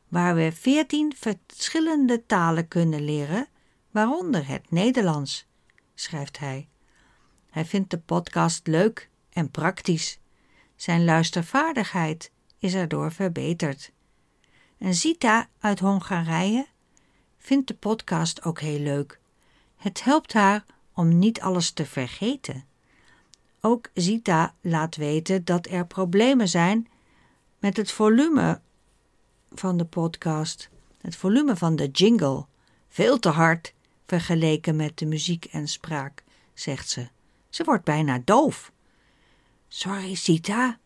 waar 0.09 0.35
we 0.35 0.53
veertien 0.53 1.15
verschillende 1.17 2.27
talen 2.27 2.69
kunnen 2.69 3.05
leren, 3.05 3.49
waaronder 3.91 4.49
het 4.49 4.71
Nederlands, 4.71 5.47
schrijft 5.95 6.39
hij. 6.39 6.69
Hij 7.51 7.65
vindt 7.65 7.91
de 7.91 7.99
podcast 7.99 8.67
leuk 8.67 9.11
en 9.31 9.51
praktisch. 9.51 10.19
Zijn 10.77 11.05
luistervaardigheid 11.05 12.31
is 12.59 12.75
erdoor 12.75 13.13
verbeterd. 13.13 13.93
En 14.79 14.95
Zita 14.95 15.49
uit 15.59 15.79
Hongarije 15.79 16.67
vindt 17.39 17.69
de 17.69 17.75
podcast 17.75 18.45
ook 18.45 18.61
heel 18.61 18.81
leuk. 18.81 19.21
Het 19.77 20.05
helpt 20.05 20.33
haar 20.33 20.65
om 20.93 21.19
niet 21.19 21.41
alles 21.41 21.71
te 21.71 21.87
vergeten. 21.87 22.67
Ook 23.61 23.91
Zita 23.95 24.55
laat 24.61 24.97
weten 24.97 25.45
dat 25.45 25.67
er 25.67 25.87
problemen 25.87 26.49
zijn 26.49 26.89
met 27.59 27.77
het 27.77 27.91
volume 27.91 28.61
van 29.53 29.77
de 29.77 29.85
podcast, 29.85 30.69
het 31.01 31.17
volume 31.17 31.57
van 31.57 31.77
de 31.77 31.87
jingle. 31.87 32.47
Veel 32.89 33.19
te 33.19 33.29
hard 33.29 33.75
vergeleken 34.07 34.77
met 34.77 34.99
de 34.99 35.07
muziek 35.07 35.45
en 35.45 35.69
spraak, 35.69 36.25
zegt 36.55 36.89
ze. 36.89 37.09
Ze 37.49 37.65
wordt 37.65 37.85
bijna 37.85 38.21
doof. 38.25 38.73
Sorry, 39.69 40.15
Zita, 40.15 40.79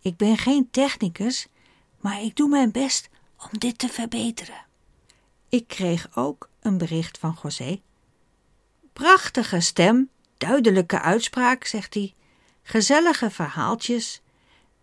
ik 0.00 0.16
ben 0.16 0.36
geen 0.36 0.70
technicus, 0.70 1.48
maar 2.00 2.22
ik 2.22 2.36
doe 2.36 2.48
mijn 2.48 2.72
best 2.72 3.08
om 3.36 3.58
dit 3.58 3.78
te 3.78 3.88
verbeteren. 3.88 4.64
Ik 5.48 5.68
kreeg 5.68 6.08
ook 6.14 6.48
een 6.60 6.78
bericht 6.78 7.18
van 7.18 7.38
José. 7.42 7.80
Prachtige 8.92 9.60
stem, 9.60 10.10
duidelijke 10.38 11.00
uitspraak, 11.00 11.64
zegt 11.64 11.94
hij, 11.94 12.14
gezellige 12.62 13.30
verhaaltjes. 13.30 14.20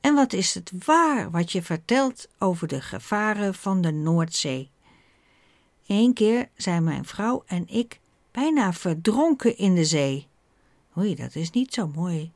En 0.02 0.14
wat 0.16 0.34
is 0.34 0.54
het 0.54 0.72
waar 0.86 1.32
wat 1.32 1.52
je 1.52 1.62
vertelt 1.62 2.28
over 2.40 2.68
de 2.68 2.82
gevaren 2.82 3.54
van 3.54 3.82
de 3.82 3.92
Noordzee? 3.92 4.72
Eén 5.88 6.14
keer 6.14 6.50
zijn 6.56 6.84
mijn 6.84 7.06
vrouw 7.06 7.44
en 7.46 7.68
ik 7.68 8.00
bijna 8.32 8.74
verdronken 8.74 9.58
in 9.58 9.76
de 9.76 9.86
zee. 9.86 10.28
Oei, 10.98 11.16
dat 11.16 11.36
is 11.36 11.52
niet 11.52 11.74
zo 11.74 11.88
mooi. 11.88 12.32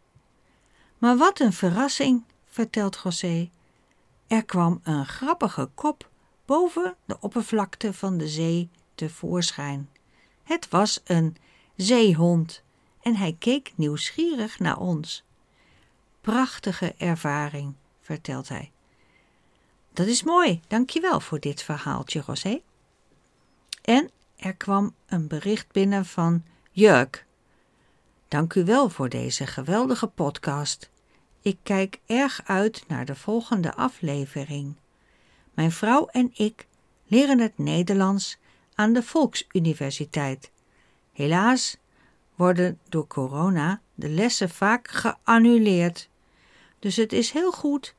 Maar 0.97 1.17
wat 1.17 1.39
een 1.39 1.53
verrassing, 1.53 2.23
vertelt 2.45 2.99
José. 3.03 3.49
Er 4.27 4.45
kwam 4.45 4.79
een 4.83 5.05
grappige 5.05 5.69
kop 5.75 6.09
boven 6.45 6.95
de 7.05 7.17
oppervlakte 7.19 7.93
van 7.93 8.17
de 8.17 8.27
zee 8.27 8.69
tevoorschijn. 8.95 9.89
Het 10.43 10.69
was 10.69 11.01
een 11.03 11.35
zeehond 11.75 12.63
en 13.07 13.15
hij 13.15 13.35
keek 13.39 13.73
nieuwsgierig 13.75 14.59
naar 14.59 14.77
ons. 14.79 15.23
prachtige 16.21 16.93
ervaring, 16.97 17.73
vertelt 18.01 18.49
hij. 18.49 18.71
Dat 19.93 20.07
is 20.07 20.23
mooi, 20.23 20.61
dankjewel 20.67 21.19
voor 21.19 21.39
dit 21.39 21.61
verhaaltje, 21.61 22.23
Rosé. 22.25 22.61
En 23.81 24.09
er 24.35 24.55
kwam 24.55 24.93
een 25.05 25.27
bericht 25.27 25.71
binnen 25.71 26.05
van 26.05 26.43
Jurk. 26.71 27.25
Dank 28.27 28.53
u 28.53 28.65
wel 28.65 28.89
voor 28.89 29.09
deze 29.09 29.47
geweldige 29.47 30.07
podcast. 30.07 30.89
Ik 31.41 31.57
kijk 31.63 31.99
erg 32.05 32.41
uit 32.45 32.83
naar 32.87 33.05
de 33.05 33.15
volgende 33.15 33.73
aflevering. 33.73 34.75
Mijn 35.53 35.71
vrouw 35.71 36.05
en 36.05 36.31
ik 36.33 36.67
leren 37.05 37.39
het 37.39 37.57
Nederlands 37.57 38.37
aan 38.75 38.93
de 38.93 39.03
Volksuniversiteit. 39.03 40.51
Helaas 41.13 41.77
worden 42.37 42.79
door 42.89 43.07
corona 43.07 43.81
de 43.93 44.09
lessen 44.09 44.49
vaak 44.49 44.87
geannuleerd. 44.91 46.09
Dus 46.79 46.95
het 46.95 47.13
is 47.13 47.31
heel 47.31 47.51
goed 47.51 47.95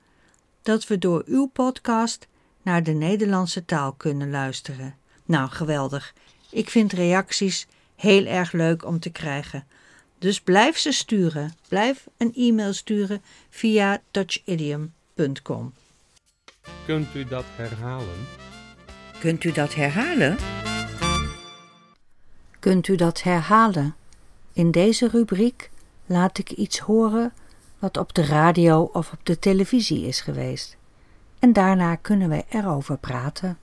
dat 0.63 0.87
we 0.87 0.99
door 0.99 1.23
uw 1.27 1.47
podcast 1.47 2.27
naar 2.63 2.83
de 2.83 2.93
Nederlandse 2.93 3.65
taal 3.65 3.93
kunnen 3.93 4.31
luisteren. 4.31 4.97
Nou, 5.25 5.51
geweldig. 5.51 6.15
Ik 6.51 6.71
vind 6.71 6.93
reacties 6.93 7.67
heel 7.97 8.25
erg 8.25 8.53
leuk 8.53 8.85
om 8.85 9.01
te 9.01 9.11
krijgen. 9.11 9.67
Dus 10.19 10.41
blijf 10.41 10.79
ze 10.79 10.93
sturen. 10.93 11.55
Blijf 11.69 12.07
een 12.17 12.35
e-mail 12.35 12.73
sturen 12.73 13.23
via 13.51 14.03
touchidiom.com. 14.11 15.73
Kunt 16.87 17.15
u 17.15 17.25
dat 17.25 17.45
herhalen? 17.57 18.27
Kunt 19.21 19.45
u 19.45 19.53
dat 19.53 19.75
herhalen? 19.75 20.37
Kunt 22.59 22.89
u 22.89 22.97
dat 22.97 23.23
herhalen? 23.23 23.95
In 24.59 24.71
deze 24.71 25.09
rubriek 25.09 25.71
laat 26.07 26.39
ik 26.39 26.51
iets 26.51 26.79
horen 26.79 27.33
wat 27.79 27.97
op 27.97 28.15
de 28.15 28.27
radio 28.27 28.91
of 28.93 29.13
op 29.13 29.27
de 29.27 29.39
televisie 29.39 30.07
is 30.07 30.21
geweest. 30.21 30.77
En 31.39 31.53
daarna 31.53 31.97
kunnen 31.97 32.29
we 32.29 32.45
erover 32.49 32.99
praten. 32.99 33.59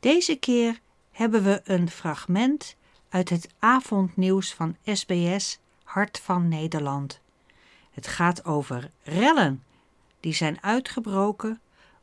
Deze 0.00 0.36
keer 0.36 0.80
hebben 1.10 1.42
we 1.42 1.60
een 1.64 1.90
fragment 1.90 2.76
uit 3.08 3.28
het 3.28 3.48
avondnieuws 3.58 4.54
van 4.54 4.76
SBS 4.84 5.58
Hart 5.84 6.18
van 6.18 6.48
Nederland. 6.48 7.20
Het 7.90 8.06
gaat 8.06 8.44
over 8.44 8.90
rellen 9.02 9.62
die 10.20 10.34
zijn 10.34 10.62
uitgebroken 10.62 11.60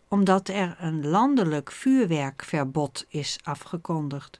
omdat 0.08 0.48
er 0.48 0.76
een 0.80 1.08
landelijk 1.08 1.72
vuurwerkverbod 1.72 3.06
is 3.08 3.40
afgekondigd. 3.44 4.40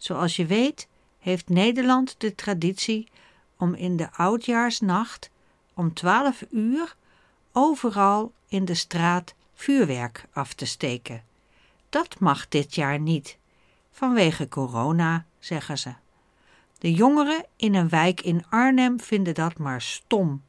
Zoals 0.00 0.36
je 0.36 0.46
weet 0.46 0.88
heeft 1.18 1.48
Nederland 1.48 2.14
de 2.18 2.34
traditie 2.34 3.08
om 3.56 3.74
in 3.74 3.96
de 3.96 4.12
oudjaarsnacht 4.12 5.30
om 5.74 5.94
twaalf 5.94 6.44
uur 6.50 6.96
overal 7.52 8.32
in 8.48 8.64
de 8.64 8.74
straat 8.74 9.34
vuurwerk 9.54 10.26
af 10.32 10.54
te 10.54 10.66
steken. 10.66 11.24
Dat 11.88 12.20
mag 12.20 12.48
dit 12.48 12.74
jaar 12.74 13.00
niet, 13.00 13.38
vanwege 13.90 14.48
corona, 14.48 15.26
zeggen 15.38 15.78
ze. 15.78 15.94
De 16.78 16.92
jongeren 16.92 17.44
in 17.56 17.74
een 17.74 17.88
wijk 17.88 18.20
in 18.20 18.44
Arnhem 18.48 19.00
vinden 19.00 19.34
dat 19.34 19.58
maar 19.58 19.82
stom. 19.82 20.42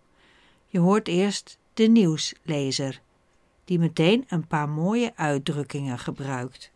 Je 0.68 0.80
hoort 0.80 1.08
eerst 1.08 1.58
de 1.74 1.88
nieuwslezer, 1.88 3.02
die 3.66 3.80
meteen 3.80 4.26
een 4.28 4.48
paar 4.48 4.70
mooie 4.70 5.12
uitdrukkingen 5.16 6.00
gebruikt. 6.00 6.72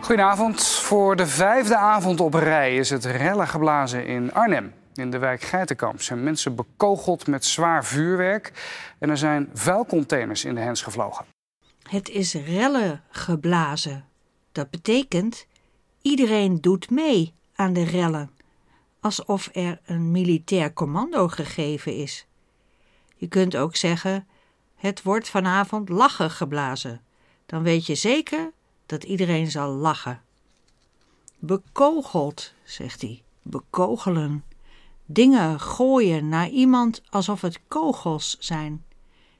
Goedenavond. 0.00 0.66
Voor 0.66 1.16
de 1.16 1.26
vijfde 1.26 1.76
avond 1.76 2.20
op 2.20 2.34
rij 2.34 2.76
is 2.76 2.90
het 2.90 3.04
rellen 3.04 3.48
geblazen 3.48 4.06
in 4.06 4.34
Arnhem. 4.34 4.74
In 4.94 5.10
de 5.10 5.18
wijk 5.18 5.42
Geitenkamp 5.42 6.02
zijn 6.02 6.22
mensen 6.22 6.54
bekogeld 6.54 7.26
met 7.26 7.44
zwaar 7.44 7.84
vuurwerk 7.84 8.52
en 8.98 9.10
er 9.10 9.18
zijn 9.18 9.50
vuilcontainers 9.54 10.44
in 10.44 10.54
de 10.54 10.60
hens 10.60 10.82
gevlogen. 10.82 11.24
Het 11.82 12.08
is 12.08 12.34
rellen 12.34 13.02
geblazen. 13.10 14.04
Dat 14.52 14.70
betekent 14.70 15.46
iedereen 16.02 16.60
doet 16.60 16.90
mee 16.90 17.34
aan 17.54 17.72
de 17.72 17.84
rellen, 17.84 18.30
alsof 19.00 19.48
er 19.52 19.80
een 19.84 20.10
militair 20.10 20.72
commando 20.72 21.28
gegeven 21.28 21.96
is. 21.96 22.26
Je 23.16 23.28
kunt 23.28 23.56
ook 23.56 23.76
zeggen: 23.76 24.26
het 24.76 25.02
wordt 25.02 25.28
vanavond 25.28 25.88
lachen 25.88 26.30
geblazen. 26.30 27.00
Dan 27.46 27.62
weet 27.62 27.86
je 27.86 27.94
zeker 27.94 28.52
dat 28.92 29.04
iedereen 29.04 29.50
zal 29.50 29.70
lachen. 29.70 30.22
Bekogeld, 31.38 32.52
zegt 32.64 33.00
hij, 33.00 33.22
bekogelen. 33.42 34.44
Dingen 35.06 35.60
gooien 35.60 36.28
naar 36.28 36.48
iemand 36.48 37.02
alsof 37.10 37.40
het 37.40 37.60
kogels 37.68 38.36
zijn. 38.38 38.84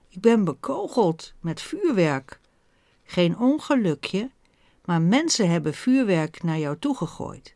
Ik 0.09 0.21
ben 0.21 0.45
bekogeld 0.45 1.33
met 1.41 1.61
vuurwerk. 1.61 2.41
Geen 3.05 3.39
ongelukje, 3.39 4.31
maar 4.85 5.03
mensen 5.03 5.51
hebben 5.51 5.75
vuurwerk 5.75 6.43
naar 6.43 6.59
jou 6.59 6.79
toegegooid. 6.79 7.55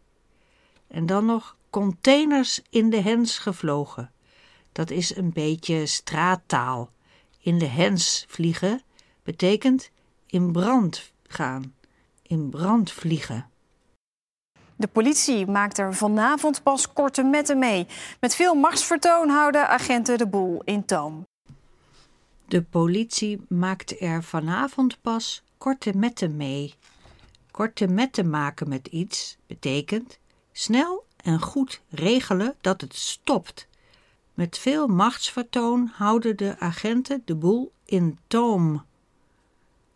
En 0.86 1.06
dan 1.06 1.26
nog 1.26 1.56
containers 1.70 2.62
in 2.70 2.90
de 2.90 3.00
hens 3.00 3.38
gevlogen. 3.38 4.12
Dat 4.72 4.90
is 4.90 5.16
een 5.16 5.32
beetje 5.32 5.86
straattaal. 5.86 6.90
In 7.40 7.58
de 7.58 7.68
hens 7.68 8.24
vliegen 8.28 8.82
betekent 9.22 9.90
in 10.26 10.52
brand 10.52 11.12
gaan, 11.26 11.74
in 12.28 12.50
brand 12.50 12.92
vliegen. 12.92 13.50
De 14.76 14.86
politie 14.86 15.46
maakt 15.46 15.78
er 15.78 15.94
vanavond 15.94 16.62
pas 16.62 16.92
korte 16.92 17.22
metten 17.22 17.58
mee. 17.58 17.86
Met 18.20 18.34
veel 18.34 18.54
machtsvertoon 18.54 19.28
houden 19.28 19.68
agenten 19.68 20.18
de 20.18 20.26
boel 20.26 20.62
in 20.64 20.84
toom. 20.84 21.26
De 22.46 22.62
politie 22.62 23.44
maakt 23.48 24.00
er 24.00 24.22
vanavond 24.22 25.00
pas 25.00 25.42
korte 25.58 25.92
metten 25.96 26.36
mee. 26.36 26.74
Korte 27.50 27.86
metten 27.86 28.30
maken 28.30 28.68
met 28.68 28.86
iets 28.86 29.36
betekent 29.46 30.18
snel 30.52 31.04
en 31.16 31.40
goed 31.40 31.80
regelen 31.90 32.54
dat 32.60 32.80
het 32.80 32.94
stopt. 32.94 33.68
Met 34.34 34.58
veel 34.58 34.86
machtsvertoon 34.86 35.90
houden 35.94 36.36
de 36.36 36.58
agenten 36.58 37.22
de 37.24 37.34
boel 37.34 37.72
in 37.84 38.18
toom. 38.26 38.84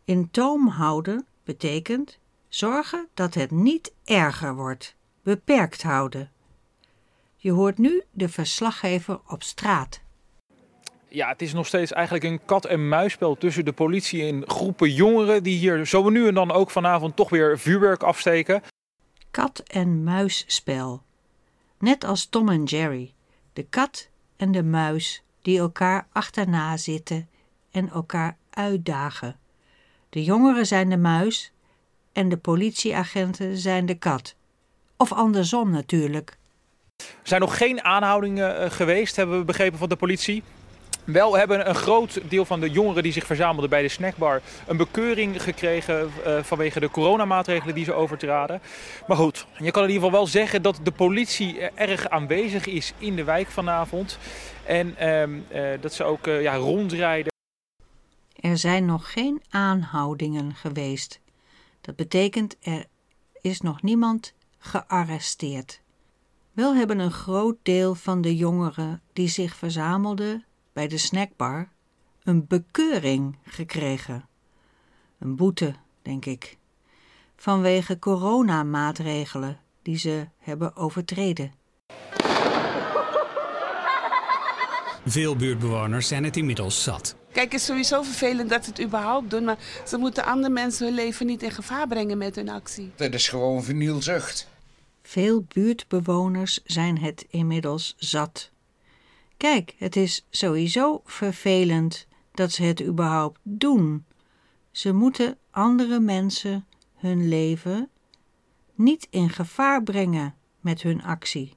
In 0.04 0.30
toom 0.30 0.68
houden 0.68 1.26
betekent 1.50 2.18
zorgen 2.48 3.08
dat 3.14 3.34
het 3.34 3.50
niet 3.50 3.92
erger 4.04 4.54
wordt, 4.54 4.94
beperkt 5.22 5.82
houden. 5.82 6.30
Je 7.36 7.50
hoort 7.50 7.78
nu 7.78 8.02
de 8.10 8.28
verslaggever 8.28 9.20
op 9.26 9.42
straat. 9.42 10.00
Ja, 11.08 11.28
het 11.28 11.42
is 11.42 11.52
nog 11.52 11.66
steeds 11.66 11.92
eigenlijk 11.92 12.24
een 12.24 12.44
kat-en-muisspel 12.44 13.36
tussen 13.36 13.64
de 13.64 13.72
politie 13.72 14.22
en 14.22 14.48
groepen 14.48 14.92
jongeren 14.92 15.42
die 15.42 15.58
hier 15.58 15.86
zo 15.86 16.08
nu 16.08 16.28
en 16.28 16.34
dan 16.34 16.50
ook 16.50 16.70
vanavond 16.70 17.16
toch 17.16 17.30
weer 17.30 17.58
vuurwerk 17.58 18.02
afsteken. 18.02 18.62
Kat-en-muisspel. 19.30 21.02
Net 21.78 22.04
als 22.04 22.26
Tom 22.26 22.48
en 22.48 22.64
Jerry, 22.64 23.12
de 23.52 23.62
kat 23.62 24.08
en 24.36 24.52
de 24.52 24.62
muis 24.62 25.22
die 25.42 25.58
elkaar 25.58 26.06
achterna 26.12 26.76
zitten 26.76 27.28
en 27.70 27.88
elkaar 27.88 28.36
uitdagen. 28.50 29.38
De 30.10 30.24
jongeren 30.24 30.66
zijn 30.66 30.88
de 30.88 30.96
muis 30.96 31.52
en 32.12 32.28
de 32.28 32.36
politieagenten 32.36 33.56
zijn 33.56 33.86
de 33.86 33.94
kat. 33.94 34.34
Of 34.96 35.12
andersom 35.12 35.70
natuurlijk. 35.70 36.38
Er 36.96 37.06
zijn 37.28 37.40
nog 37.40 37.56
geen 37.56 37.84
aanhoudingen 37.84 38.58
eh, 38.58 38.70
geweest, 38.70 39.16
hebben 39.16 39.38
we 39.38 39.44
begrepen 39.44 39.78
van 39.78 39.88
de 39.88 39.96
politie. 39.96 40.42
Wel 41.04 41.36
hebben 41.36 41.68
een 41.68 41.74
groot 41.74 42.20
deel 42.28 42.44
van 42.44 42.60
de 42.60 42.70
jongeren 42.70 43.02
die 43.02 43.12
zich 43.12 43.26
verzamelden 43.26 43.70
bij 43.70 43.82
de 43.82 43.88
snackbar 43.88 44.40
een 44.66 44.76
bekeuring 44.76 45.42
gekregen 45.42 46.10
uh, 46.26 46.42
vanwege 46.42 46.80
de 46.80 46.90
coronamaatregelen 46.90 47.74
die 47.74 47.84
ze 47.84 47.92
overtraden. 47.92 48.60
Maar 49.06 49.16
goed, 49.16 49.46
je 49.56 49.70
kan 49.70 49.82
in 49.82 49.88
ieder 49.88 50.04
geval 50.04 50.18
wel 50.18 50.26
zeggen 50.26 50.62
dat 50.62 50.80
de 50.82 50.90
politie 50.90 51.60
erg 51.60 52.08
aanwezig 52.08 52.66
is 52.66 52.92
in 52.98 53.16
de 53.16 53.24
wijk 53.24 53.48
vanavond. 53.48 54.18
En 54.64 54.96
uh, 55.00 55.22
uh, 55.22 55.80
dat 55.80 55.94
ze 55.94 56.04
ook 56.04 56.26
ja, 56.26 56.54
rondrijden. 56.54 57.32
Er 58.40 58.58
zijn 58.58 58.84
nog 58.84 59.12
geen 59.12 59.42
aanhoudingen 59.48 60.54
geweest. 60.54 61.20
Dat 61.80 61.96
betekent 61.96 62.56
er 62.60 62.86
is 63.40 63.60
nog 63.60 63.82
niemand 63.82 64.34
gearresteerd. 64.58 65.80
Wel 66.52 66.74
hebben 66.74 66.98
een 66.98 67.12
groot 67.12 67.56
deel 67.62 67.94
van 67.94 68.20
de 68.20 68.36
jongeren 68.36 69.02
die 69.12 69.28
zich 69.28 69.54
verzamelden 69.54 70.44
bij 70.72 70.88
de 70.88 70.98
snackbar 70.98 71.68
een 72.22 72.46
bekeuring 72.46 73.36
gekregen. 73.44 74.28
Een 75.18 75.36
boete, 75.36 75.74
denk 76.02 76.24
ik. 76.24 76.58
Vanwege 77.36 77.98
coronamaatregelen 77.98 79.60
die 79.82 79.98
ze 79.98 80.28
hebben 80.38 80.76
overtreden. 80.76 81.52
Veel 85.06 85.36
buurtbewoners 85.36 86.08
zijn 86.08 86.24
het 86.24 86.36
inmiddels 86.36 86.82
zat. 86.82 87.16
Kijk, 87.32 87.52
het 87.52 87.60
is 87.60 87.66
sowieso 87.66 88.02
vervelend 88.02 88.48
dat 88.48 88.64
ze 88.64 88.70
het 88.70 88.80
überhaupt 88.80 89.30
doen, 89.30 89.44
maar 89.44 89.58
ze 89.86 89.96
moeten 89.96 90.24
andere 90.24 90.52
mensen 90.52 90.86
hun 90.86 90.94
leven 90.94 91.26
niet 91.26 91.42
in 91.42 91.50
gevaar 91.50 91.86
brengen 91.88 92.18
met 92.18 92.34
hun 92.34 92.48
actie. 92.48 92.92
Dat 92.96 93.14
is 93.14 93.28
gewoon 93.28 93.62
vernielzucht. 93.62 94.48
Veel 95.02 95.44
buurtbewoners 95.48 96.60
zijn 96.64 96.98
het 96.98 97.26
inmiddels 97.30 97.94
zat. 97.98 98.50
Kijk, 99.36 99.74
het 99.78 99.96
is 99.96 100.26
sowieso 100.30 101.00
vervelend 101.04 102.06
dat 102.32 102.52
ze 102.52 102.62
het 102.62 102.82
überhaupt 102.82 103.38
doen. 103.42 104.04
Ze 104.70 104.92
moeten 104.92 105.38
andere 105.50 106.00
mensen 106.00 106.66
hun 106.96 107.28
leven 107.28 107.88
niet 108.74 109.06
in 109.10 109.30
gevaar 109.30 109.82
brengen 109.82 110.34
met 110.60 110.82
hun 110.82 111.02
actie. 111.02 111.52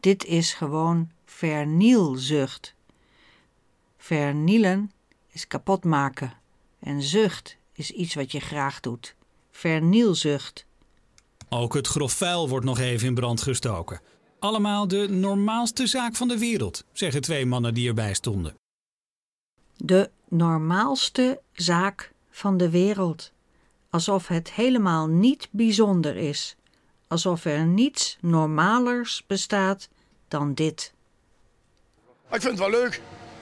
Dit 0.00 0.24
is 0.24 0.52
gewoon 0.52 1.10
vernielzucht. 1.28 2.74
Vernielen 3.96 4.92
is 5.28 5.46
kapot 5.46 5.84
maken 5.84 6.32
en 6.78 7.02
zucht 7.02 7.56
is 7.72 7.90
iets 7.90 8.14
wat 8.14 8.32
je 8.32 8.40
graag 8.40 8.80
doet. 8.80 9.14
Vernielzucht. 9.50 10.66
Ook 11.48 11.74
het 11.74 11.86
grof 11.86 12.12
vuil 12.12 12.48
wordt 12.48 12.64
nog 12.64 12.78
even 12.78 13.06
in 13.06 13.14
brand 13.14 13.42
gestoken. 13.42 14.00
Allemaal 14.38 14.88
de 14.88 15.08
normaalste 15.08 15.86
zaak 15.86 16.16
van 16.16 16.28
de 16.28 16.38
wereld, 16.38 16.84
zeggen 16.92 17.20
twee 17.20 17.46
mannen 17.46 17.74
die 17.74 17.88
erbij 17.88 18.14
stonden. 18.14 18.54
De 19.76 20.10
normaalste 20.28 21.40
zaak 21.52 22.12
van 22.30 22.56
de 22.56 22.70
wereld. 22.70 23.32
Alsof 23.90 24.28
het 24.28 24.52
helemaal 24.52 25.06
niet 25.06 25.48
bijzonder 25.50 26.16
is. 26.16 26.56
Alsof 27.08 27.44
er 27.44 27.66
niets 27.66 28.18
normalers 28.20 29.24
bestaat 29.26 29.88
dan 30.28 30.54
dit. 30.54 30.96
Ik 32.32 32.40
vind 32.40 32.58
het 32.58 32.58
wel 32.58 32.80
leuk. 32.80 33.00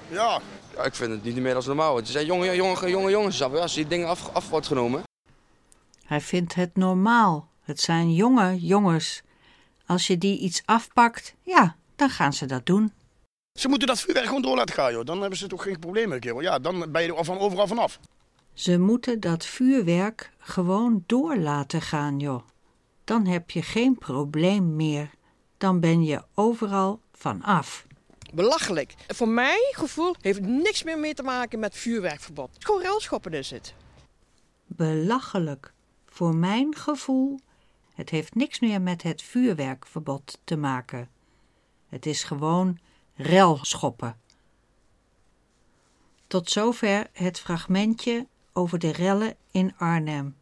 Ja. 0.08 0.40
Ja, 0.76 0.84
ik 0.84 0.94
vind 0.94 1.10
het 1.10 1.24
niet 1.24 1.36
meer 1.36 1.54
als 1.54 1.66
normaal. 1.66 1.96
Het 1.96 2.08
zijn 2.08 2.26
jonge, 2.26 2.54
jonge, 2.54 2.88
jonge 2.88 3.10
jongens 3.10 3.42
als 3.42 3.74
die 3.74 3.86
dingen 3.86 4.08
af, 4.08 4.34
af 4.34 4.48
wordt 4.48 4.66
genomen. 4.66 5.02
Hij 6.04 6.20
vindt 6.20 6.54
het 6.54 6.76
normaal. 6.76 7.48
Het 7.62 7.80
zijn 7.80 8.14
jonge 8.14 8.60
jongens. 8.60 9.22
Als 9.86 10.06
je 10.06 10.18
die 10.18 10.38
iets 10.38 10.62
afpakt, 10.64 11.34
ja, 11.42 11.76
dan 11.96 12.10
gaan 12.10 12.32
ze 12.32 12.46
dat 12.46 12.66
doen. 12.66 12.92
Ze 13.58 13.68
moeten 13.68 13.88
dat 13.88 14.00
vuurwerk 14.00 14.26
gewoon 14.26 14.42
door 14.42 14.56
laten 14.56 14.74
gaan, 14.74 14.92
joh. 14.92 15.04
Dan 15.04 15.20
hebben 15.20 15.38
ze 15.38 15.46
toch 15.46 15.62
geen 15.62 15.78
probleem 15.78 16.08
meer, 16.08 16.18
kerel. 16.18 16.40
Ja, 16.40 16.58
dan 16.58 16.92
ben 16.92 17.02
je 17.02 17.14
er 17.14 17.24
van 17.24 17.38
overal 17.38 17.66
vanaf. 17.66 17.98
Ze 18.54 18.78
moeten 18.78 19.20
dat 19.20 19.46
vuurwerk 19.46 20.32
gewoon 20.38 21.04
door 21.06 21.36
laten 21.36 21.82
gaan, 21.82 22.18
joh. 22.18 22.42
Dan 23.04 23.26
heb 23.26 23.50
je 23.50 23.62
geen 23.62 23.98
probleem 23.98 24.76
meer. 24.76 25.10
Dan 25.58 25.80
ben 25.80 26.04
je 26.04 26.22
overal 26.34 27.00
vanaf. 27.12 27.86
Belachelijk. 28.34 28.94
Voor 29.06 29.28
mijn 29.28 29.72
gevoel 29.72 30.14
heeft 30.20 30.40
niks 30.40 30.82
meer 30.82 30.98
mee 30.98 31.14
te 31.14 31.22
maken 31.22 31.58
met 31.58 31.76
vuurwerkverbod. 31.76 32.50
Gewoon 32.58 32.82
railschoppen 32.82 33.32
is 33.32 33.50
het. 33.50 33.74
Belachelijk. 34.66 35.72
Voor 36.06 36.36
mijn 36.36 36.74
gevoel, 36.74 37.40
het 37.94 38.10
heeft 38.10 38.34
niks 38.34 38.60
meer 38.60 38.82
met 38.82 39.02
het 39.02 39.22
vuurwerkverbod 39.22 40.38
te 40.44 40.56
maken. 40.56 41.08
Het 41.88 42.06
is 42.06 42.22
gewoon 42.24 42.78
relschoppen. 43.14 44.20
Tot 46.26 46.50
zover 46.50 47.06
het 47.12 47.40
fragmentje 47.40 48.26
over 48.52 48.78
de 48.78 48.92
rellen 48.92 49.36
in 49.50 49.74
Arnhem. 49.76 50.36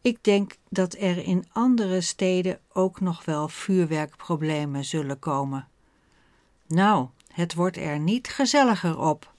Ik 0.00 0.24
denk 0.24 0.56
dat 0.68 0.94
er 0.94 1.18
in 1.18 1.46
andere 1.52 2.00
steden 2.00 2.60
ook 2.72 3.00
nog 3.00 3.24
wel 3.24 3.48
vuurwerkproblemen 3.48 4.84
zullen 4.84 5.18
komen. 5.18 5.68
Nou, 6.70 7.08
het 7.32 7.54
wordt 7.54 7.76
er 7.76 7.98
niet 7.98 8.28
gezelliger 8.28 8.98
op. 8.98 9.34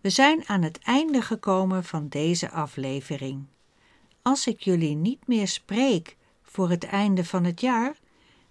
We 0.00 0.10
zijn 0.10 0.48
aan 0.48 0.62
het 0.62 0.78
einde 0.78 1.22
gekomen 1.22 1.84
van 1.84 2.08
deze 2.08 2.50
aflevering. 2.50 3.44
Als 4.22 4.46
ik 4.46 4.60
jullie 4.60 4.94
niet 4.94 5.26
meer 5.26 5.48
spreek 5.48 6.16
voor 6.42 6.70
het 6.70 6.84
einde 6.84 7.24
van 7.24 7.44
het 7.44 7.60
jaar, 7.60 7.96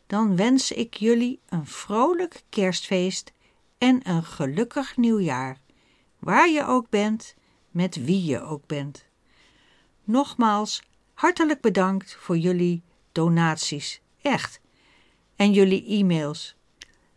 dan 0.08 0.36
wens 0.36 0.72
ik 0.72 0.94
jullie 0.94 1.40
een 1.50 1.66
vrolijk 1.66 2.44
kerstfeest 2.50 3.32
en 3.78 4.10
een 4.10 4.24
gelukkig 4.24 4.98
nieuwjaar, 4.98 5.58
waar 6.20 6.50
je 6.50 6.66
ook 6.66 6.90
bent, 6.90 7.36
met 7.70 8.06
wie 8.06 8.26
je 8.26 8.42
ook 8.42 8.68
bent. 8.68 9.06
Nogmaals, 10.04 10.84
hartelijk 11.14 11.62
bedankt 11.62 12.16
voor 12.16 12.38
jullie 12.38 12.82
donaties, 13.12 14.02
echt, 14.22 14.61
en 15.42 15.54
jullie 15.54 15.86
e-mails. 15.88 16.56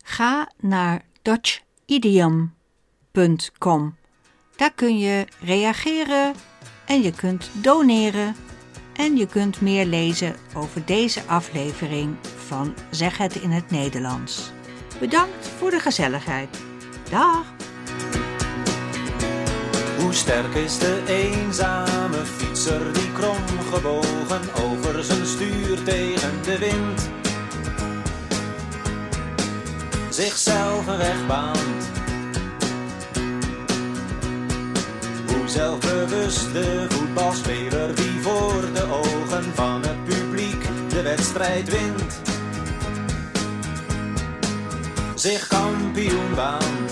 Ga 0.02 0.50
naar 0.60 1.04
dutchidiom.com. 1.22 3.96
Daar 4.56 4.72
kun 4.74 4.98
je 4.98 5.26
reageren 5.40 6.34
en 6.86 7.02
je 7.02 7.12
kunt 7.12 7.50
doneren 7.52 8.36
en 8.96 9.16
je 9.16 9.26
kunt 9.26 9.60
meer 9.60 9.86
lezen 9.86 10.36
over 10.54 10.84
deze 10.84 11.22
aflevering 11.26 12.16
van 12.46 12.74
Zeg 12.90 13.18
het 13.18 13.34
in 13.34 13.50
het 13.50 13.70
Nederlands. 13.70 14.50
Bedankt 15.00 15.48
voor 15.48 15.70
de 15.70 15.80
gezelligheid. 15.80 16.58
Dag! 17.10 17.44
Hoe 19.98 20.12
sterk 20.12 20.54
is 20.54 20.78
de 20.78 21.02
eenzame 21.06 22.24
fietser 22.24 22.92
die 22.92 23.12
kromgebogen 23.12 24.54
over 24.64 25.04
zijn 25.04 25.26
stuur 25.26 25.82
tegen 25.82 26.42
de 26.42 26.58
wind 26.58 27.23
zichzelf 30.14 30.86
een 30.86 30.98
weg 30.98 31.26
baant? 31.26 31.90
Hoe 35.26 35.48
zelfbewust 35.48 36.52
de 36.52 36.86
voetbalspeler 36.88 37.94
die 37.94 38.20
voor 38.22 38.72
de 38.74 38.84
ogen 38.90 39.54
van 39.54 39.82
het 39.82 40.04
publiek 40.04 40.64
de 40.88 41.02
wedstrijd 41.02 41.70
wint 41.70 42.22
zich 45.14 45.46
kampioen 45.46 46.34
baant. 46.34 46.90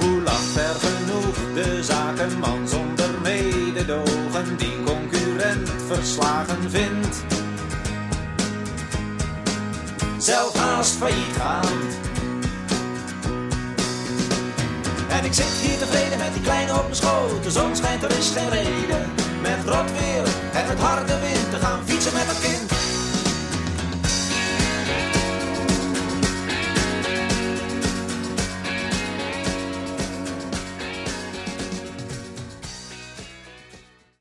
Hoe 0.00 0.22
lang 0.22 0.44
ver 0.52 0.74
genoeg 0.74 1.36
de 1.54 1.82
zakenman 1.82 2.68
zonder 2.68 3.10
mededogen 3.22 4.56
die 4.56 4.82
concurrent 4.84 5.70
verslagen 5.86 6.70
vindt. 6.70 7.31
Zelf 10.22 10.54
haast 10.54 10.96
failliet 10.96 11.36
gaand. 11.36 11.98
En 15.08 15.24
ik 15.24 15.32
zit 15.32 15.46
hier 15.46 15.78
tevreden 15.78 16.18
met 16.18 16.32
die 16.32 16.42
kleine 16.42 16.72
op 16.72 16.82
mijn 16.82 16.96
schoot. 16.96 17.42
De 17.42 17.50
zon 17.50 17.76
schijnt, 17.76 18.02
er 18.02 18.18
is 18.18 18.30
geen 18.30 18.48
reden. 18.48 19.12
Met 19.40 19.58
rot 19.64 19.90
weer 19.90 20.24
en 20.52 20.66
met 20.68 20.78
harde 20.78 21.18
wind 21.18 21.50
te 21.50 21.56
gaan 21.56 21.80
fietsen 21.84 22.12
met 22.12 22.28
een 22.28 22.50
kind 22.50 22.61